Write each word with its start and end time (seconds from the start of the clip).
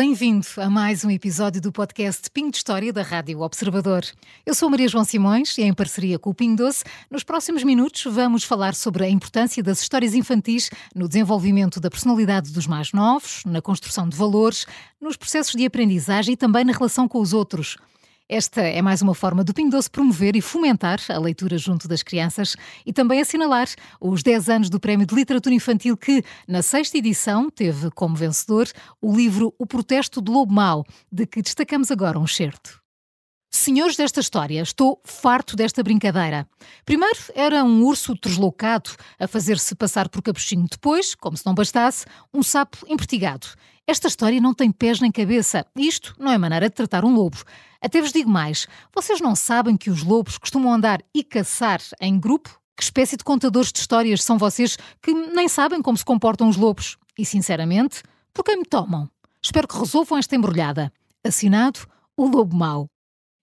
Bem-vindo 0.00 0.46
a 0.56 0.70
mais 0.70 1.04
um 1.04 1.10
episódio 1.10 1.60
do 1.60 1.70
podcast 1.70 2.30
Pingo 2.30 2.50
de 2.50 2.56
História 2.56 2.90
da 2.90 3.02
Rádio 3.02 3.42
Observador. 3.42 4.02
Eu 4.46 4.54
sou 4.54 4.70
Maria 4.70 4.88
João 4.88 5.04
Simões 5.04 5.58
e, 5.58 5.60
em 5.60 5.74
parceria 5.74 6.18
com 6.18 6.30
o 6.30 6.34
Pingo 6.34 6.56
Doce, 6.56 6.84
nos 7.10 7.22
próximos 7.22 7.62
minutos 7.62 8.10
vamos 8.10 8.42
falar 8.42 8.74
sobre 8.74 9.04
a 9.04 9.10
importância 9.10 9.62
das 9.62 9.82
histórias 9.82 10.14
infantis 10.14 10.70
no 10.94 11.06
desenvolvimento 11.06 11.78
da 11.78 11.90
personalidade 11.90 12.50
dos 12.50 12.66
mais 12.66 12.94
novos, 12.94 13.42
na 13.44 13.60
construção 13.60 14.08
de 14.08 14.16
valores, 14.16 14.66
nos 14.98 15.18
processos 15.18 15.52
de 15.52 15.66
aprendizagem 15.66 16.32
e 16.32 16.36
também 16.36 16.64
na 16.64 16.72
relação 16.72 17.06
com 17.06 17.20
os 17.20 17.34
outros. 17.34 17.76
Esta 18.32 18.60
é 18.60 18.80
mais 18.80 19.02
uma 19.02 19.12
forma 19.12 19.42
do 19.42 19.52
Pingo 19.52 19.72
Doce 19.72 19.90
promover 19.90 20.36
e 20.36 20.40
fomentar 20.40 21.00
a 21.08 21.18
leitura 21.18 21.58
junto 21.58 21.88
das 21.88 22.00
crianças 22.00 22.54
e 22.86 22.92
também 22.92 23.20
assinalar 23.20 23.66
os 24.00 24.22
10 24.22 24.48
anos 24.48 24.70
do 24.70 24.78
Prémio 24.78 25.04
de 25.04 25.12
Literatura 25.16 25.52
Infantil 25.52 25.96
que, 25.96 26.22
na 26.46 26.62
sexta 26.62 26.96
edição, 26.96 27.50
teve 27.50 27.90
como 27.90 28.14
vencedor 28.14 28.68
o 29.02 29.12
livro 29.12 29.52
O 29.58 29.66
Protesto 29.66 30.20
do 30.20 30.30
Lobo 30.30 30.52
Mau, 30.52 30.86
de 31.10 31.26
que 31.26 31.42
destacamos 31.42 31.90
agora 31.90 32.20
um 32.20 32.26
certo. 32.28 32.80
Senhores 33.50 33.96
desta 33.96 34.20
história, 34.20 34.62
estou 34.62 35.02
farto 35.04 35.56
desta 35.56 35.82
brincadeira. 35.82 36.46
Primeiro 36.84 37.18
era 37.34 37.64
um 37.64 37.82
urso 37.82 38.14
deslocado 38.14 38.90
a 39.18 39.26
fazer-se 39.26 39.74
passar 39.74 40.08
por 40.08 40.22
capuchinho. 40.22 40.68
Depois, 40.70 41.16
como 41.16 41.36
se 41.36 41.44
não 41.44 41.52
bastasse, 41.52 42.06
um 42.32 42.44
sapo 42.44 42.78
empertigado. 42.86 43.48
Esta 43.90 44.06
história 44.06 44.40
não 44.40 44.54
tem 44.54 44.70
pés 44.70 45.00
nem 45.00 45.10
cabeça. 45.10 45.66
Isto 45.74 46.14
não 46.16 46.30
é 46.30 46.38
maneira 46.38 46.68
de 46.68 46.76
tratar 46.76 47.04
um 47.04 47.12
lobo. 47.12 47.38
Até 47.82 48.00
vos 48.00 48.12
digo 48.12 48.30
mais: 48.30 48.68
vocês 48.94 49.20
não 49.20 49.34
sabem 49.34 49.76
que 49.76 49.90
os 49.90 50.04
lobos 50.04 50.38
costumam 50.38 50.72
andar 50.72 51.02
e 51.12 51.24
caçar 51.24 51.80
em 52.00 52.16
grupo? 52.16 52.56
Que 52.76 52.84
espécie 52.84 53.16
de 53.16 53.24
contadores 53.24 53.72
de 53.72 53.80
histórias 53.80 54.22
são 54.22 54.38
vocês 54.38 54.78
que 55.02 55.12
nem 55.12 55.48
sabem 55.48 55.82
como 55.82 55.98
se 55.98 56.04
comportam 56.04 56.48
os 56.48 56.56
lobos? 56.56 56.98
E, 57.18 57.26
sinceramente, 57.26 58.04
por 58.32 58.44
quem 58.44 58.58
me 58.58 58.64
tomam? 58.64 59.10
Espero 59.42 59.66
que 59.66 59.76
resolvam 59.76 60.18
esta 60.18 60.36
embrulhada. 60.36 60.92
Assinado 61.24 61.80
o 62.16 62.28
Lobo 62.28 62.54
Mau. 62.54 62.86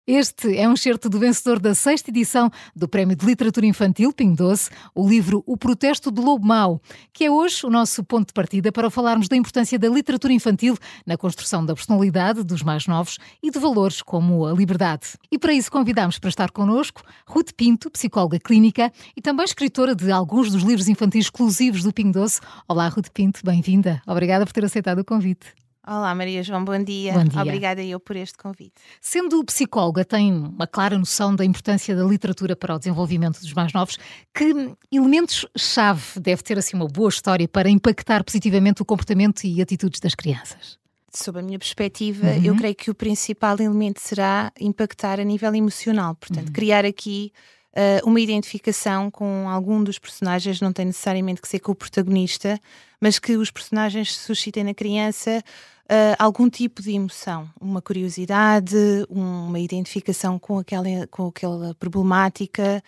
Este 0.09 0.57
é 0.57 0.69
um 0.69 0.77
certo 0.77 1.09
do 1.09 1.19
vencedor 1.19 1.59
da 1.59 1.75
sexta 1.75 2.11
edição 2.11 2.49
do 2.77 2.87
Prémio 2.87 3.17
de 3.17 3.27
Literatura 3.27 3.67
Infantil 3.67 4.13
Ping 4.13 4.37
Doce, 4.37 4.71
o 4.95 5.09
livro 5.09 5.43
O 5.45 5.57
Protesto 5.57 6.13
do 6.13 6.23
Lobo 6.23 6.47
Mau, 6.47 6.81
que 7.13 7.25
é 7.25 7.31
hoje 7.31 7.67
o 7.67 7.71
nosso 7.71 8.05
ponto 8.05 8.29
de 8.29 8.33
partida 8.33 8.71
para 8.71 8.89
falarmos 8.89 9.27
da 9.27 9.35
importância 9.35 9.77
da 9.77 9.89
literatura 9.89 10.33
infantil 10.33 10.79
na 11.05 11.17
construção 11.17 11.67
da 11.67 11.75
personalidade 11.75 12.45
dos 12.45 12.63
mais 12.63 12.87
novos 12.87 13.19
e 13.43 13.51
de 13.51 13.59
valores 13.59 14.01
como 14.01 14.47
a 14.47 14.53
liberdade. 14.53 15.15
E 15.29 15.37
para 15.41 15.53
isso 15.53 15.73
convidamos 15.73 16.21
para 16.21 16.31
estar 16.31 16.53
connosco 16.53 17.03
Ruth 17.27 17.51
Pinto, 17.57 17.91
psicóloga 17.91 18.39
clínica 18.39 18.93
e 19.17 19.21
também 19.21 19.45
escritora 19.45 19.93
de 19.93 20.13
alguns 20.13 20.53
dos 20.53 20.63
livros 20.63 20.87
infantis 20.87 21.25
exclusivos 21.25 21.83
do 21.83 21.93
Ping 21.93 22.13
Doce. 22.13 22.41
Olá, 22.69 22.87
Ruth 22.87 23.09
Pinto, 23.13 23.41
bem-vinda. 23.43 24.01
Obrigada 24.07 24.47
por 24.47 24.53
ter 24.53 24.65
aceitado 24.65 25.01
o 25.01 25.05
convite. 25.05 25.66
Olá, 25.89 26.13
Maria 26.17 26.43
João, 26.43 26.65
bom 26.65 26.83
dia. 26.83 27.13
Bom 27.13 27.23
dia. 27.23 27.41
Obrigada 27.41 27.81
eu 27.81 28.01
por 28.01 28.17
este 28.17 28.37
convite. 28.37 28.75
Sendo 29.01 29.45
psicóloga, 29.45 30.05
tem 30.05 30.33
uma 30.33 30.67
clara 30.67 30.99
noção 30.99 31.33
da 31.33 31.45
importância 31.45 31.95
da 31.95 32.03
literatura 32.03 32.57
para 32.57 32.75
o 32.75 32.79
desenvolvimento 32.79 33.41
dos 33.41 33.53
mais 33.55 33.73
novos. 33.73 33.97
Que 34.35 34.75
elementos-chave 34.91 36.19
deve 36.19 36.43
ter 36.43 36.59
assim 36.59 36.77
uma 36.77 36.89
boa 36.89 37.09
história 37.09 37.47
para 37.47 37.71
impactar 37.71 38.25
positivamente 38.25 38.83
o 38.83 38.85
comportamento 38.85 39.45
e 39.45 39.63
atitudes 39.63 40.01
das 40.01 40.17
crianças? 40.17 40.77
Sob 41.15 41.39
a 41.39 41.43
minha 41.43 41.59
perspectiva, 41.59 42.27
uhum. 42.27 42.45
eu 42.45 42.57
creio 42.57 42.75
que 42.75 42.91
o 42.91 42.95
principal 42.95 43.57
elemento 43.61 44.01
será 44.01 44.51
impactar 44.61 45.21
a 45.21 45.25
nível 45.25 45.55
emocional, 45.55 46.17
portanto, 46.17 46.49
uhum. 46.49 46.53
criar 46.53 46.85
aqui 46.85 47.33
uh, 47.77 48.09
uma 48.09 48.21
identificação 48.21 49.09
com 49.09 49.49
algum 49.49 49.85
dos 49.85 50.01
personagens, 50.01 50.61
não 50.61 50.73
tem 50.73 50.87
necessariamente 50.87 51.41
que 51.41 51.47
ser 51.47 51.61
com 51.61 51.71
o 51.71 51.77
protagonista, 51.77 52.59
mas 53.01 53.21
que 53.21 53.37
os 53.37 53.53
personagens 53.53 54.17
suscitem 54.17 54.65
na 54.65 54.75
criança 54.75 55.43
uh, 55.87 56.17
algum 56.19 56.49
tipo 56.49 56.83
de 56.83 56.93
emoção, 56.93 57.49
uma 57.61 57.81
curiosidade, 57.81 58.77
uma 59.09 59.59
identificação 59.59 60.39
com 60.39 60.59
aquela, 60.59 61.07
com 61.11 61.29
aquela 61.29 61.75
problemática, 61.75 62.83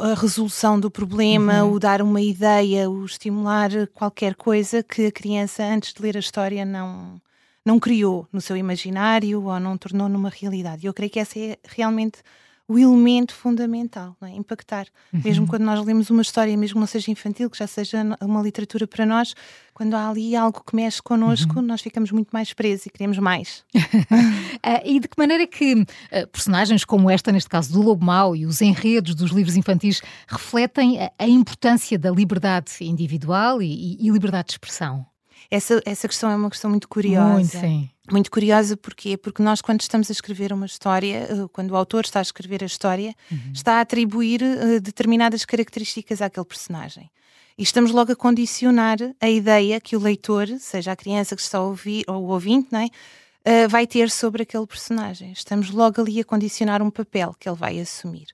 a 0.00 0.14
resolução 0.14 0.80
do 0.80 0.90
problema, 0.90 1.62
uhum. 1.62 1.72
o 1.72 1.78
dar 1.78 2.00
uma 2.02 2.20
ideia, 2.20 2.90
o 2.90 3.04
estimular 3.04 3.70
qualquer 3.94 4.34
coisa 4.34 4.82
que 4.82 5.06
a 5.06 5.12
criança, 5.12 5.62
antes 5.62 5.92
de 5.92 6.02
ler 6.02 6.16
a 6.16 6.20
história, 6.20 6.64
não, 6.64 7.20
não 7.64 7.78
criou 7.78 8.26
no 8.32 8.40
seu 8.40 8.56
imaginário 8.56 9.44
ou 9.44 9.60
não 9.60 9.76
tornou 9.76 10.08
numa 10.08 10.30
realidade. 10.30 10.86
Eu 10.86 10.94
creio 10.94 11.10
que 11.10 11.20
essa 11.20 11.38
é 11.38 11.58
realmente 11.64 12.18
o 12.68 12.78
elemento 12.78 13.32
fundamental, 13.32 14.16
é? 14.22 14.30
impactar. 14.30 14.86
Uhum. 15.12 15.20
Mesmo 15.24 15.46
quando 15.46 15.62
nós 15.62 15.84
lemos 15.84 16.10
uma 16.10 16.22
história, 16.22 16.56
mesmo 16.56 16.74
que 16.74 16.80
não 16.80 16.86
seja 16.86 17.10
infantil, 17.10 17.48
que 17.48 17.58
já 17.58 17.66
seja 17.66 18.02
uma 18.20 18.42
literatura 18.42 18.86
para 18.88 19.06
nós, 19.06 19.34
quando 19.72 19.94
há 19.94 20.08
ali 20.08 20.34
algo 20.34 20.62
que 20.64 20.74
mexe 20.74 21.00
connosco, 21.00 21.56
uhum. 21.56 21.62
nós 21.62 21.80
ficamos 21.80 22.10
muito 22.10 22.30
mais 22.32 22.52
presos 22.52 22.86
e 22.86 22.90
queremos 22.90 23.18
mais. 23.18 23.64
uh, 23.74 24.82
e 24.84 24.98
de 24.98 25.06
que 25.06 25.16
maneira 25.16 25.46
que 25.46 25.74
uh, 25.74 25.86
personagens 26.32 26.84
como 26.84 27.08
esta, 27.08 27.30
neste 27.30 27.48
caso 27.48 27.72
do 27.72 27.80
Lobo 27.80 28.04
Mau, 28.04 28.34
e 28.34 28.44
os 28.44 28.60
enredos 28.60 29.14
dos 29.14 29.30
livros 29.30 29.56
infantis 29.56 30.02
refletem 30.26 31.00
a, 31.00 31.12
a 31.18 31.28
importância 31.28 31.96
da 31.96 32.10
liberdade 32.10 32.72
individual 32.80 33.62
e, 33.62 33.96
e 34.00 34.10
liberdade 34.10 34.48
de 34.48 34.52
expressão? 34.54 35.06
Essa, 35.50 35.80
essa 35.84 36.08
questão 36.08 36.30
é 36.30 36.36
uma 36.36 36.50
questão 36.50 36.70
muito 36.70 36.88
curiosa. 36.88 37.32
Muito, 37.32 37.58
sim. 37.58 37.88
Muito 38.10 38.30
curiosa 38.30 38.76
porquê? 38.76 39.16
Porque 39.16 39.42
nós, 39.42 39.60
quando 39.60 39.80
estamos 39.80 40.08
a 40.10 40.12
escrever 40.12 40.52
uma 40.52 40.66
história, 40.66 41.26
eh, 41.28 41.48
quando 41.52 41.72
o 41.72 41.76
autor 41.76 42.04
está 42.04 42.20
a 42.20 42.22
escrever 42.22 42.62
a 42.62 42.66
história, 42.66 43.14
uhum. 43.30 43.52
está 43.52 43.74
a 43.74 43.80
atribuir 43.80 44.42
uh, 44.42 44.80
determinadas 44.80 45.44
características 45.44 46.22
àquele 46.22 46.46
personagem. 46.46 47.10
E 47.58 47.62
estamos 47.62 47.90
logo 47.90 48.12
a 48.12 48.16
condicionar 48.16 48.98
a 49.20 49.28
ideia 49.28 49.80
que 49.80 49.96
o 49.96 50.00
leitor, 50.00 50.46
seja 50.60 50.92
a 50.92 50.96
criança 50.96 51.34
que 51.34 51.42
está 51.42 51.58
a 51.58 51.62
ouvir, 51.62 52.04
ou 52.06 52.22
o 52.22 52.28
ouvinte, 52.28 52.68
não 52.70 52.80
é? 52.80 52.86
Uh, 52.86 53.68
vai 53.68 53.86
ter 53.86 54.10
sobre 54.10 54.42
aquele 54.42 54.66
personagem. 54.66 55.32
Estamos 55.32 55.70
logo 55.70 56.00
ali 56.00 56.20
a 56.20 56.24
condicionar 56.24 56.82
um 56.82 56.90
papel 56.90 57.34
que 57.38 57.48
ele 57.48 57.56
vai 57.56 57.80
assumir. 57.80 58.26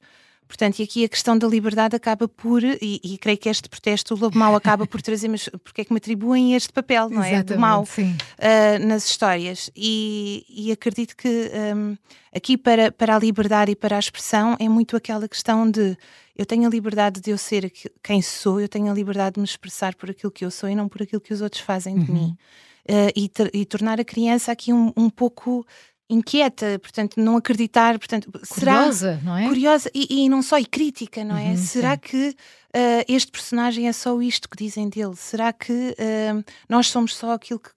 Portanto, 0.53 0.81
e 0.81 0.83
aqui 0.83 1.03
a 1.03 1.09
questão 1.09 1.39
da 1.39 1.49
liberdade 1.49 1.97
acaba 1.97 2.29
por, 2.29 2.63
e, 2.63 3.01
e 3.03 3.17
creio 3.17 3.39
que 3.39 3.49
este 3.49 3.71
protesto, 3.71 4.15
o 4.15 4.19
lobo 4.19 4.37
mau 4.37 4.55
acaba 4.55 4.87
por 4.87 5.01
trazer, 5.01 5.27
mas 5.27 5.49
porque 5.65 5.81
é 5.81 5.85
que 5.87 5.91
me 5.91 5.97
atribuem 5.97 6.55
este 6.55 6.71
papel, 6.71 7.09
não 7.09 7.23
é? 7.23 7.29
Exatamente, 7.29 7.55
do 7.55 7.59
mau 7.59 7.85
uh, 7.85 8.87
nas 8.87 9.07
histórias. 9.07 9.71
E, 9.75 10.45
e 10.51 10.71
acredito 10.71 11.17
que 11.17 11.51
um, 11.75 11.97
aqui 12.37 12.59
para, 12.59 12.93
para 12.93 13.17
a 13.17 13.19
liberdade 13.19 13.73
e 13.73 13.75
para 13.75 13.97
a 13.97 13.99
expressão 13.99 14.55
é 14.61 14.69
muito 14.69 14.95
aquela 14.95 15.27
questão 15.27 15.71
de 15.71 15.97
eu 16.37 16.45
tenho 16.45 16.67
a 16.67 16.71
liberdade 16.71 17.23
de 17.23 17.31
eu 17.31 17.39
ser 17.39 17.73
quem 18.03 18.21
sou, 18.21 18.61
eu 18.61 18.69
tenho 18.69 18.91
a 18.91 18.95
liberdade 18.95 19.37
de 19.37 19.41
me 19.41 19.47
expressar 19.47 19.95
por 19.95 20.11
aquilo 20.11 20.31
que 20.31 20.45
eu 20.45 20.51
sou 20.51 20.69
e 20.69 20.75
não 20.75 20.87
por 20.87 21.03
aquilo 21.03 21.23
que 21.23 21.33
os 21.33 21.41
outros 21.41 21.63
fazem 21.63 21.99
de 21.99 22.11
uhum. 22.11 22.15
mim. 22.15 22.37
Uh, 22.85 23.09
e, 23.17 23.31
e, 23.55 23.65
tornar 23.65 24.01
a 24.01 24.05
criança 24.05 24.53
aqui 24.53 24.73
um, 24.73 24.93
um 24.97 25.09
pouco 25.09 25.65
inquieta, 26.13 26.79
portanto, 26.79 27.15
não 27.19 27.37
acreditar, 27.37 27.99
portanto, 27.99 28.31
curiosa, 28.49 29.15
será, 29.15 29.23
não 29.23 29.37
é? 29.37 29.49
Curiosa 29.49 29.91
e, 29.95 30.25
e, 30.25 30.29
não 30.29 30.43
só, 30.43 30.59
e 30.59 30.67
crítica, 30.67 31.25
não 31.25 31.37
é? 31.37 31.51
Uhum, 31.51 31.57
será 31.57 31.93
sim. 31.93 31.99
que 31.99 32.29
uh, 32.29 33.05
este 33.09 33.33
personagem 33.33 33.89
é 33.89 33.93
só 33.93 34.21
isto 34.21 34.49
que 34.49 34.57
dizem 34.57 34.89
dele? 34.89 35.17
Será 35.17 35.53
que 35.53 35.73
uh, 35.73 36.45
nós 36.69 36.89
somos 36.89 37.15
só 37.17 37.33
aquilo 37.33 37.59
que 37.59 37.71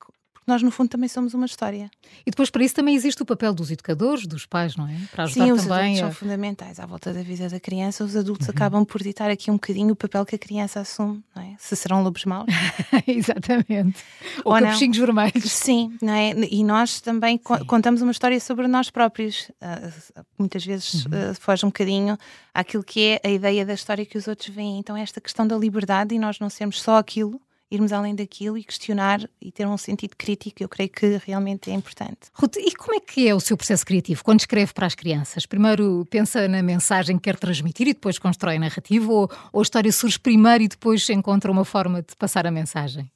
nós 0.47 0.61
no 0.61 0.69
fundo 0.69 0.89
também 0.89 1.09
somos 1.09 1.33
uma 1.33 1.45
história. 1.45 1.89
E 2.25 2.29
depois 2.29 2.49
para 2.49 2.63
isso 2.63 2.75
também 2.75 2.95
existe 2.95 3.21
o 3.21 3.25
papel 3.25 3.53
dos 3.53 3.71
educadores, 3.71 4.27
dos 4.27 4.45
pais, 4.45 4.75
não 4.75 4.87
é? 4.87 4.95
Para 5.11 5.23
ajudar 5.23 5.45
Sim, 5.45 5.51
os 5.51 5.63
também 5.63 5.77
adultos 5.77 5.97
a... 5.97 6.01
são 6.01 6.11
fundamentais 6.11 6.79
à 6.79 6.85
volta 6.85 7.13
da 7.13 7.23
vida 7.23 7.49
da 7.49 7.59
criança. 7.59 8.03
Os 8.03 8.15
adultos 8.15 8.47
uhum. 8.47 8.53
acabam 8.55 8.85
por 8.85 9.01
ditar 9.01 9.31
aqui 9.31 9.49
um 9.49 9.55
bocadinho 9.55 9.93
o 9.93 9.95
papel 9.95 10.25
que 10.25 10.35
a 10.35 10.39
criança 10.39 10.79
assume, 10.79 11.23
não 11.35 11.41
é? 11.41 11.55
Se 11.57 11.75
serão 11.75 12.03
lobos 12.03 12.25
maus. 12.25 12.45
Exatamente. 13.07 14.03
Ou, 14.43 14.53
Ou 14.53 14.59
capuchinhos 14.59 14.97
vermelhos. 14.97 15.51
Sim, 15.51 15.97
não 16.01 16.13
é? 16.13 16.31
E 16.51 16.63
nós 16.63 17.01
também 17.01 17.37
contamos 17.37 18.01
uma 18.01 18.11
história 18.11 18.39
sobre 18.39 18.67
nós 18.67 18.89
próprios. 18.89 19.49
Uh, 19.61 20.23
muitas 20.37 20.65
vezes 20.65 21.05
uhum. 21.05 21.31
uh, 21.31 21.35
foge 21.39 21.65
um 21.65 21.69
bocadinho 21.69 22.17
àquilo 22.53 22.83
que 22.83 23.19
é 23.23 23.27
a 23.27 23.29
ideia 23.29 23.65
da 23.65 23.73
história 23.73 24.05
que 24.05 24.17
os 24.17 24.27
outros 24.27 24.49
veem. 24.49 24.79
Então 24.79 24.95
esta 24.95 25.19
questão 25.19 25.47
da 25.47 25.57
liberdade 25.57 26.13
e 26.13 26.19
nós 26.19 26.39
não 26.39 26.49
sermos 26.49 26.81
só 26.81 26.97
aquilo 26.97 27.41
irmos 27.69 27.91
além 27.91 28.13
daquilo 28.13 28.57
e 28.57 28.63
questionar 28.63 29.27
e 29.41 29.51
ter 29.51 29.67
um 29.67 29.77
sentido 29.77 30.15
crítico, 30.15 30.61
eu 30.61 30.69
creio 30.69 30.89
que 30.89 31.19
realmente 31.25 31.71
é 31.71 31.73
importante. 31.73 32.29
Ruth, 32.33 32.57
e 32.57 32.73
como 32.75 32.95
é 32.95 32.99
que 32.99 33.27
é 33.27 33.33
o 33.33 33.39
seu 33.39 33.57
processo 33.57 33.85
criativo 33.85 34.23
quando 34.23 34.39
escreve 34.39 34.73
para 34.73 34.85
as 34.85 34.95
crianças? 34.95 35.45
Primeiro 35.45 36.05
pensa 36.09 36.47
na 36.47 36.61
mensagem 36.61 37.17
que 37.17 37.23
quer 37.23 37.37
transmitir 37.37 37.87
e 37.87 37.93
depois 37.93 38.19
constrói 38.19 38.57
a 38.57 38.59
narrativa 38.59 39.11
ou, 39.11 39.29
ou 39.51 39.59
a 39.59 39.63
história 39.63 39.91
surge 39.91 40.19
primeiro 40.19 40.63
e 40.63 40.67
depois 40.67 41.09
encontra 41.09 41.51
uma 41.51 41.65
forma 41.65 42.01
de 42.01 42.15
passar 42.15 42.45
a 42.45 42.51
mensagem? 42.51 43.09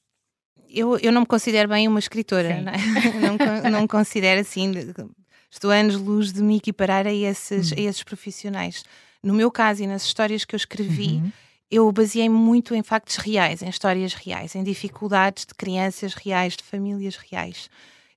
Eu, 0.69 0.97
eu 0.99 1.11
não 1.11 1.21
me 1.21 1.27
considero 1.27 1.69
bem 1.69 1.87
uma 1.87 1.99
escritora, 1.99 2.61
não, 2.61 2.71
é? 2.71 2.77
não, 3.63 3.71
não 3.71 3.81
me 3.81 3.87
considero 3.87 4.41
assim. 4.41 4.71
Estou 5.49 5.71
anos-luz 5.71 6.31
de 6.31 6.43
me 6.43 6.57
equiparar 6.57 7.07
a 7.07 7.13
esses, 7.13 7.71
hum. 7.71 7.75
a 7.77 7.81
esses 7.81 8.03
profissionais. 8.03 8.83
No 9.23 9.33
meu 9.33 9.51
caso 9.51 9.83
e 9.83 9.87
nas 9.87 10.03
histórias 10.03 10.45
que 10.45 10.55
eu 10.55 10.57
escrevi, 10.57 11.15
uhum 11.15 11.31
eu 11.71 11.91
baseei 11.91 12.29
muito 12.29 12.73
em 12.75 12.83
factos 12.83 13.17
reais, 13.17 13.61
em 13.61 13.69
histórias 13.69 14.13
reais, 14.13 14.55
em 14.55 14.63
dificuldades 14.63 15.45
de 15.45 15.53
crianças 15.53 16.13
reais, 16.13 16.55
de 16.57 16.63
famílias 16.63 17.15
reais. 17.15 17.69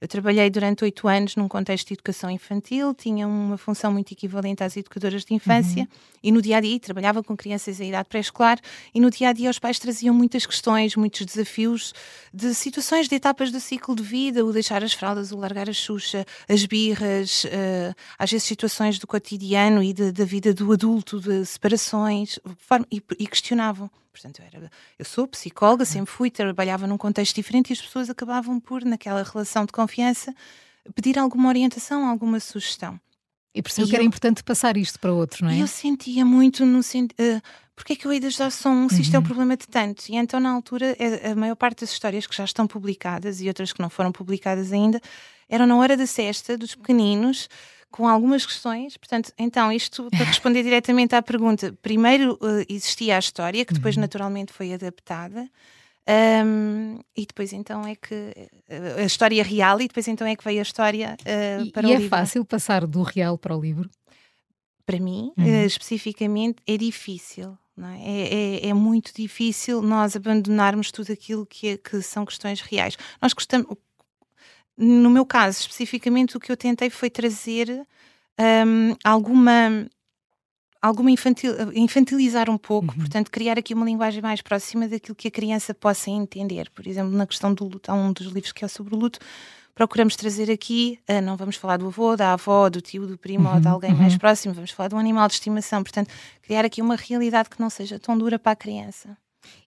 Eu 0.02 0.08
trabalhei 0.08 0.50
durante 0.50 0.82
oito 0.82 1.06
anos 1.06 1.36
num 1.36 1.46
contexto 1.46 1.86
de 1.86 1.94
educação 1.94 2.28
infantil, 2.28 2.92
tinha 2.92 3.24
uma 3.24 3.56
função 3.56 3.92
muito 3.92 4.10
equivalente 4.10 4.64
às 4.64 4.76
educadoras 4.76 5.24
de 5.24 5.32
infância 5.32 5.82
uhum. 5.82 5.88
e 6.24 6.32
no 6.32 6.42
dia 6.42 6.56
a 6.56 6.60
dia 6.60 6.80
trabalhava 6.80 7.22
com 7.22 7.36
crianças 7.36 7.78
em 7.80 7.90
idade 7.90 8.08
pré-escolar 8.08 8.58
e 8.92 8.98
no 8.98 9.12
dia 9.12 9.28
a 9.28 9.32
dia 9.32 9.48
os 9.48 9.60
pais 9.60 9.78
traziam 9.78 10.12
muitas 10.12 10.44
questões, 10.44 10.96
muitos 10.96 11.24
desafios 11.24 11.94
de 12.34 12.52
situações 12.52 13.06
de 13.06 13.14
etapas 13.14 13.52
do 13.52 13.60
ciclo 13.60 13.94
de 13.94 14.02
vida, 14.02 14.44
o 14.44 14.52
deixar 14.52 14.82
as 14.82 14.92
fraldas, 14.92 15.30
o 15.30 15.36
largar 15.36 15.70
a 15.70 15.72
xuxa, 15.72 16.26
as 16.48 16.66
birras, 16.66 17.44
uh, 17.44 17.94
às 18.18 18.28
vezes 18.28 18.42
situações 18.42 18.98
do 18.98 19.06
cotidiano 19.06 19.84
e 19.84 19.94
da 19.94 20.24
vida 20.24 20.52
do 20.52 20.72
adulto, 20.72 21.20
de 21.20 21.46
separações, 21.46 22.40
e, 22.90 23.00
e 23.20 23.26
questionavam. 23.28 23.88
Portanto, 24.12 24.40
eu, 24.40 24.46
era, 24.46 24.70
eu 24.98 25.04
sou 25.04 25.26
psicóloga, 25.26 25.84
sempre 25.84 26.12
fui, 26.12 26.30
trabalhava 26.30 26.86
num 26.86 26.98
contexto 26.98 27.34
diferente 27.34 27.70
e 27.70 27.72
as 27.72 27.80
pessoas 27.80 28.10
acabavam 28.10 28.60
por, 28.60 28.84
naquela 28.84 29.22
relação 29.22 29.64
de 29.64 29.72
confiança, 29.72 30.34
pedir 30.94 31.18
alguma 31.18 31.48
orientação, 31.48 32.06
alguma 32.06 32.38
sugestão. 32.38 33.00
E 33.54 33.62
percebeu 33.62 33.88
que 33.88 33.96
era 33.96 34.04
importante 34.04 34.42
passar 34.42 34.76
isto 34.76 34.98
para 34.98 35.12
outros, 35.12 35.42
não 35.42 35.50
é? 35.50 35.60
Eu 35.60 35.66
sentia 35.66 36.24
muito 36.24 36.64
no 36.64 36.82
sentido. 36.82 37.18
Uh, 37.20 37.42
porque 37.74 37.94
é 37.94 37.96
que 37.96 38.06
eu 38.06 38.12
hei 38.12 38.20
de 38.20 38.26
ajudar 38.26 38.50
só 38.50 38.70
um 38.70 38.88
se 38.88 39.00
isto 39.00 39.10
uhum. 39.10 39.16
é 39.16 39.18
o 39.18 39.20
uhum. 39.22 39.26
problema 39.26 39.56
de 39.56 39.66
tantos? 39.66 40.08
E 40.08 40.14
então, 40.14 40.38
na 40.38 40.50
altura, 40.50 40.94
é, 40.98 41.30
a 41.30 41.34
maior 41.34 41.56
parte 41.56 41.80
das 41.80 41.90
histórias 41.90 42.26
que 42.26 42.36
já 42.36 42.44
estão 42.44 42.66
publicadas 42.66 43.40
e 43.40 43.48
outras 43.48 43.72
que 43.72 43.80
não 43.80 43.90
foram 43.90 44.12
publicadas 44.12 44.72
ainda 44.72 45.00
eram 45.48 45.66
na 45.66 45.76
hora 45.76 45.96
da 45.96 46.06
cesta 46.06 46.56
dos 46.56 46.74
pequeninos 46.74 47.48
com 47.92 48.08
algumas 48.08 48.44
questões. 48.44 48.96
Portanto, 48.96 49.32
então, 49.38 49.70
isto 49.70 50.08
para 50.10 50.24
responder 50.24 50.62
diretamente 50.64 51.14
à 51.14 51.22
pergunta: 51.22 51.72
primeiro 51.80 52.32
uh, 52.40 52.64
existia 52.68 53.14
a 53.16 53.18
história, 53.20 53.64
que 53.64 53.74
depois 53.74 53.94
uhum. 53.94 54.00
naturalmente 54.00 54.52
foi 54.52 54.72
adaptada. 54.72 55.48
Um, 56.44 56.98
e 57.16 57.24
depois 57.24 57.52
então 57.52 57.86
é 57.86 57.94
que 57.94 58.12
uh, 58.12 58.98
a 58.98 59.04
história 59.04 59.40
real 59.44 59.80
e 59.80 59.86
depois 59.86 60.08
então 60.08 60.26
é 60.26 60.34
que 60.34 60.42
veio 60.42 60.58
a 60.58 60.62
história 60.62 61.16
uh, 61.20 61.70
para 61.70 61.86
e 61.86 61.92
o 61.92 61.94
é 61.94 61.96
livro. 61.98 62.08
fácil 62.08 62.44
passar 62.44 62.84
do 62.88 63.02
real 63.02 63.38
para 63.38 63.56
o 63.56 63.60
livro? 63.60 63.88
Para 64.84 64.98
mim, 64.98 65.32
uhum. 65.38 65.44
uh, 65.44 65.64
especificamente, 65.64 66.56
é 66.66 66.76
difícil. 66.76 67.56
É? 67.78 68.02
É, 68.02 68.66
é? 68.66 68.68
É, 68.68 68.74
muito 68.74 69.12
difícil 69.14 69.80
nós 69.80 70.14
abandonarmos 70.14 70.90
tudo 70.90 71.12
aquilo 71.12 71.46
que, 71.46 71.68
é, 71.68 71.76
que 71.76 72.02
são 72.02 72.24
questões 72.24 72.60
reais. 72.60 72.98
Nós 73.20 73.32
gostamos, 73.32 73.66
no 74.76 75.10
meu 75.10 75.24
caso, 75.26 75.60
especificamente, 75.60 76.36
o 76.36 76.40
que 76.40 76.50
eu 76.50 76.56
tentei 76.56 76.90
foi 76.90 77.10
trazer 77.10 77.86
um, 78.38 78.96
alguma 79.04 79.86
alguma 80.80 81.12
infantil, 81.12 81.54
infantilizar 81.74 82.50
um 82.50 82.58
pouco, 82.58 82.92
uhum. 82.92 82.98
portanto, 82.98 83.30
criar 83.30 83.56
aqui 83.56 83.72
uma 83.72 83.86
linguagem 83.86 84.20
mais 84.20 84.42
próxima 84.42 84.88
daquilo 84.88 85.14
que 85.14 85.28
a 85.28 85.30
criança 85.30 85.72
possa 85.72 86.10
entender. 86.10 86.68
Por 86.70 86.88
exemplo, 86.88 87.12
na 87.12 87.24
questão 87.24 87.54
do 87.54 87.64
luto, 87.64 87.88
há 87.88 87.94
um 87.94 88.12
dos 88.12 88.26
livros 88.26 88.50
que 88.50 88.64
é 88.64 88.68
sobre 88.68 88.92
o 88.92 88.98
luto, 88.98 89.20
procuramos 89.76 90.16
trazer 90.16 90.50
aqui, 90.50 90.98
uh, 91.08 91.22
não 91.22 91.36
vamos 91.36 91.54
falar 91.54 91.76
do 91.76 91.86
avô, 91.86 92.16
da 92.16 92.32
avó, 92.32 92.68
do 92.68 92.80
tio, 92.80 93.06
do 93.06 93.16
primo 93.16 93.48
uhum. 93.48 93.54
ou 93.54 93.60
de 93.60 93.66
uhum, 93.68 93.72
alguém 93.74 93.92
uhum. 93.92 93.98
mais 93.98 94.16
próximo, 94.16 94.52
vamos 94.52 94.72
falar 94.72 94.88
de 94.88 94.96
um 94.96 94.98
animal 94.98 95.28
de 95.28 95.34
estimação. 95.34 95.84
Portanto, 95.84 96.10
criar 96.42 96.64
aqui 96.64 96.82
uma 96.82 96.96
realidade 96.96 97.48
que 97.48 97.60
não 97.60 97.70
seja 97.70 98.00
tão 98.00 98.18
dura 98.18 98.36
para 98.36 98.52
a 98.52 98.56
criança. 98.56 99.16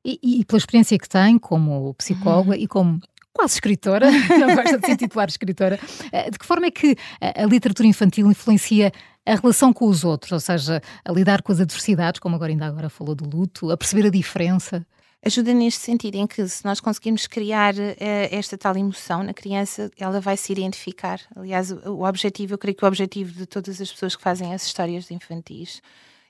E, 0.03 0.19
e 0.21 0.45
pela 0.45 0.57
experiência 0.57 0.97
que 0.97 1.07
tem 1.07 1.37
como 1.37 1.93
psicóloga 1.95 2.51
uhum. 2.51 2.61
e 2.61 2.67
como 2.67 3.01
quase 3.35 3.55
escritora, 3.55 4.09
não 4.39 4.55
gosta 4.55 4.77
de 4.77 4.85
se 4.85 4.91
intitular 4.93 5.27
escritora, 5.27 5.79
eh, 6.11 6.31
de 6.31 6.39
que 6.39 6.45
forma 6.45 6.67
é 6.67 6.71
que 6.71 6.95
a 7.21 7.45
literatura 7.45 7.87
infantil 7.87 8.31
influencia 8.31 8.91
a 9.25 9.35
relação 9.35 9.73
com 9.73 9.87
os 9.87 10.03
outros, 10.03 10.31
ou 10.31 10.39
seja, 10.39 10.81
a 11.03 11.11
lidar 11.11 11.41
com 11.41 11.51
as 11.51 11.59
adversidades, 11.59 12.19
como 12.19 12.35
agora 12.35 12.51
ainda 12.51 12.65
agora 12.65 12.89
falou 12.89 13.15
do 13.15 13.27
luto, 13.27 13.71
a 13.71 13.77
perceber 13.77 14.05
a 14.07 14.09
diferença? 14.09 14.85
Ajuda 15.25 15.55
neste 15.55 15.81
sentido, 15.81 16.15
em 16.15 16.27
que 16.27 16.47
se 16.47 16.63
nós 16.63 16.79
conseguirmos 16.79 17.25
criar 17.25 17.73
uh, 17.73 17.95
esta 18.29 18.55
tal 18.55 18.77
emoção 18.77 19.23
na 19.23 19.33
criança, 19.33 19.89
ela 19.97 20.21
vai 20.21 20.37
se 20.37 20.51
identificar. 20.53 21.19
Aliás, 21.35 21.71
o, 21.71 21.93
o 21.93 22.07
objetivo, 22.07 22.53
eu 22.53 22.57
creio 22.59 22.77
que 22.77 22.85
o 22.85 22.87
objetivo 22.87 23.31
de 23.31 23.47
todas 23.47 23.81
as 23.81 23.91
pessoas 23.91 24.15
que 24.15 24.21
fazem 24.21 24.53
as 24.53 24.63
histórias 24.63 25.09
infantis 25.09 25.81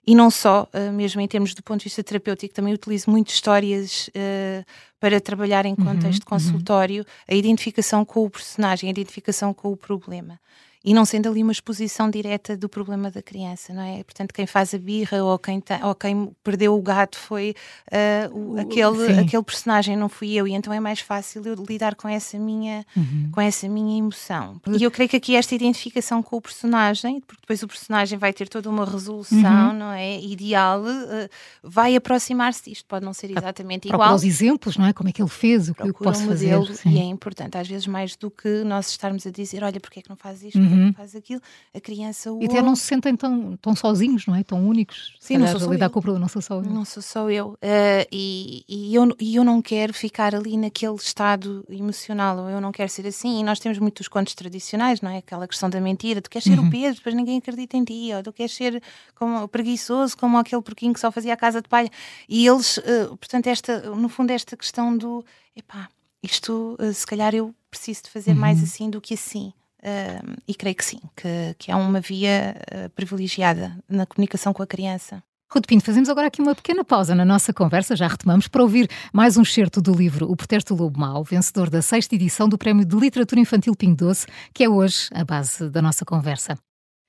e 0.07 0.13
não 0.13 0.29
só, 0.29 0.67
uh, 0.73 0.93
mesmo 0.93 1.21
em 1.21 1.27
termos 1.27 1.53
do 1.53 1.63
ponto 1.63 1.79
de 1.79 1.85
vista 1.85 2.03
terapêutico, 2.03 2.53
também 2.53 2.73
utilizo 2.73 3.09
muito 3.09 3.29
histórias 3.29 4.07
uh, 4.09 4.65
para 4.99 5.19
trabalhar 5.19 5.65
em 5.65 5.75
uhum, 5.77 5.85
contexto 5.85 6.23
uhum, 6.23 6.29
consultório, 6.29 7.01
uhum. 7.01 7.05
a 7.29 7.35
identificação 7.35 8.05
com 8.05 8.25
o 8.25 8.29
personagem, 8.29 8.87
a 8.87 8.91
identificação 8.91 9.53
com 9.53 9.71
o 9.71 9.77
problema 9.77 10.39
e 10.85 10.93
não 10.93 11.03
sendo 11.03 11.27
ali 11.27 11.41
uma 11.41 11.51
exposição 11.51 12.11
direta 12.11 12.55
do 12.55 12.69
problema 12.69 13.09
da 13.09 13.19
criança, 13.19 13.73
não 13.73 13.81
é? 13.81 14.03
Portanto, 14.03 14.31
quem 14.31 14.45
faz 14.45 14.71
a 14.71 14.77
birra 14.77 15.23
ou 15.23 15.39
quem, 15.39 15.61
ou 15.83 15.95
quem 15.95 16.31
perdeu 16.43 16.77
o 16.77 16.81
gato 16.81 17.17
foi 17.17 17.55
uh, 17.91 18.37
o, 18.37 18.59
aquele, 18.59 19.19
aquele 19.19 19.41
personagem, 19.41 19.97
não 19.97 20.07
fui 20.07 20.35
eu, 20.35 20.47
e 20.47 20.53
então 20.53 20.71
é 20.71 20.79
mais 20.79 20.99
fácil 20.99 21.43
eu 21.43 21.55
lidar 21.67 21.95
com 21.95 22.07
essa 22.07 22.37
minha, 22.37 22.85
uhum. 22.95 23.31
com 23.31 23.41
essa 23.41 23.67
minha 23.67 23.97
emoção. 23.97 24.61
E 24.77 24.83
eu 24.83 24.91
creio 24.91 25.09
que 25.09 25.17
aqui 25.17 25.35
esta 25.35 25.55
identificação 25.55 26.21
com 26.21 26.35
o 26.37 26.41
personagem, 26.41 27.19
porque 27.19 27.41
depois 27.41 27.63
o 27.63 27.67
personagem 27.67 28.19
vai 28.19 28.31
ter 28.31 28.47
toda 28.47 28.69
uma 28.69 28.85
resolução, 28.85 29.69
uhum. 29.69 29.73
não 29.73 29.91
é? 29.91 30.19
Ideal, 30.19 30.81
uh, 30.83 31.29
vai 31.63 31.95
aproximar-se 31.95 32.69
disto, 32.69 32.85
pode 32.85 33.03
não 33.03 33.13
ser 33.13 33.31
exatamente 33.31 33.87
igual. 33.87 34.01
Procura 34.01 34.15
os 34.17 34.23
exemplos, 34.23 34.77
não 34.77 34.85
é? 34.85 34.93
Como 34.93 35.09
é 35.09 35.11
que 35.11 35.19
ele 35.19 35.29
fez, 35.29 35.67
o 35.67 35.73
que 35.73 35.81
eu 35.81 35.93
posso 35.95 36.21
um 36.21 36.27
fazer. 36.27 36.63
Sim. 36.75 36.91
E 36.91 36.99
é 36.99 37.03
importante, 37.05 37.57
às 37.57 37.67
vezes 37.67 37.87
mais 37.87 38.15
do 38.15 38.29
que 38.29 38.63
nós 38.63 38.91
estarmos 38.91 39.25
a 39.25 39.31
dizer, 39.31 39.63
olha, 39.63 39.79
porque 39.79 39.99
é 39.99 40.03
que 40.03 40.09
não 40.09 40.15
faz 40.15 40.43
isto? 40.43 40.59
Uhum 40.59 40.74
uhum. 40.75 40.93
faz 40.93 41.15
aquilo, 41.15 41.41
a 41.73 41.79
criança 41.79 42.31
o 42.31 42.41
E 42.41 42.45
até 42.45 42.61
não 42.61 42.75
se 42.75 42.83
sentem 42.83 43.15
tão, 43.15 43.57
tão 43.57 43.75
sozinhos, 43.75 44.25
não 44.25 44.35
é? 44.35 44.43
Tão 44.43 44.65
únicos. 44.67 45.15
Sim, 45.19 45.37
não 45.37 45.47
sou 45.47 45.59
só 45.59 45.71
lidar 45.71 45.87
eu. 45.87 45.89
com 45.89 45.99
o 45.99 46.01
problema, 46.01 46.21
não 46.21 46.27
sou 46.27 46.41
só 46.41 46.55
eu. 46.55 46.63
Não 46.63 46.85
sou 46.85 47.01
só 47.01 47.29
eu. 47.29 47.49
Uh, 47.49 48.07
e, 48.11 48.63
e, 48.67 48.95
eu. 48.95 49.15
e 49.19 49.35
eu 49.35 49.43
não 49.43 49.61
quero 49.61 49.93
ficar 49.93 50.35
ali 50.35 50.57
naquele 50.57 50.95
estado 50.95 51.65
emocional, 51.69 52.37
ou 52.37 52.49
eu 52.49 52.61
não 52.61 52.71
quero 52.71 52.89
ser 52.89 53.07
assim. 53.07 53.39
E 53.39 53.43
nós 53.43 53.59
temos 53.59 53.79
muitos 53.79 54.07
contos 54.07 54.33
tradicionais, 54.33 55.01
não 55.01 55.09
é? 55.09 55.17
Aquela 55.17 55.47
questão 55.47 55.69
da 55.69 55.79
mentira, 55.79 56.21
tu 56.21 56.29
queres 56.29 56.45
ser 56.45 56.59
uhum. 56.59 56.67
o 56.67 56.71
Pedro, 56.71 56.95
depois 56.95 57.15
ninguém 57.15 57.37
acredita 57.37 57.77
em 57.77 57.83
ti, 57.83 58.11
ou 58.15 58.23
tu 58.23 58.33
queres 58.33 58.53
ser 58.53 58.81
como 59.15 59.47
preguiçoso, 59.47 60.17
como 60.17 60.37
aquele 60.37 60.61
porquinho 60.61 60.93
que 60.93 60.99
só 60.99 61.11
fazia 61.11 61.33
a 61.33 61.37
casa 61.37 61.61
de 61.61 61.69
palha. 61.69 61.89
E 62.27 62.45
eles, 62.45 62.77
uh, 62.77 63.17
portanto, 63.17 63.47
esta, 63.47 63.81
no 63.95 64.09
fundo, 64.09 64.31
esta 64.31 64.55
questão 64.57 64.97
do 64.97 65.23
epá, 65.55 65.89
isto 66.21 66.77
uh, 66.79 66.93
se 66.93 67.05
calhar 67.05 67.33
eu 67.33 67.53
preciso 67.69 68.03
de 68.03 68.09
fazer 68.09 68.31
uhum. 68.31 68.37
mais 68.37 68.61
assim 68.61 68.89
do 68.89 69.01
que 69.01 69.13
assim. 69.13 69.53
Uh, 69.85 70.41
e 70.47 70.55
creio 70.55 70.75
que 70.75 70.83
sim, 70.83 70.99
que, 71.15 71.55
que 71.59 71.71
é 71.71 71.75
uma 71.75 71.99
via 71.99 72.55
uh, 72.73 72.89
privilegiada 72.89 73.77
na 73.87 74.07
comunicação 74.07 74.51
com 74.51 74.63
a 74.63 74.67
criança. 74.67 75.21
Ruth 75.47 75.67
Pinto, 75.67 75.85
fazemos 75.85 76.09
agora 76.09 76.25
aqui 76.25 76.41
uma 76.41 76.55
pequena 76.55 76.83
pausa 76.83 77.13
na 77.13 77.23
nossa 77.23 77.53
conversa, 77.53 77.95
já 77.95 78.07
retomamos, 78.07 78.47
para 78.47 78.63
ouvir 78.63 78.89
mais 79.13 79.37
um 79.37 79.43
excerto 79.43 79.79
do 79.79 79.93
livro 79.93 80.29
O 80.29 80.35
Protesto 80.35 80.75
do 80.75 80.81
Lobo 80.81 80.99
Mau, 80.99 81.23
vencedor 81.23 81.69
da 81.69 81.83
sexta 81.83 82.15
edição 82.15 82.49
do 82.49 82.57
Prémio 82.57 82.83
de 82.83 82.95
Literatura 82.95 83.39
Infantil 83.39 83.75
Pingo 83.75 83.95
Doce, 83.95 84.25
que 84.51 84.63
é 84.63 84.69
hoje 84.69 85.07
a 85.13 85.23
base 85.23 85.69
da 85.69 85.83
nossa 85.83 86.03
conversa. 86.03 86.57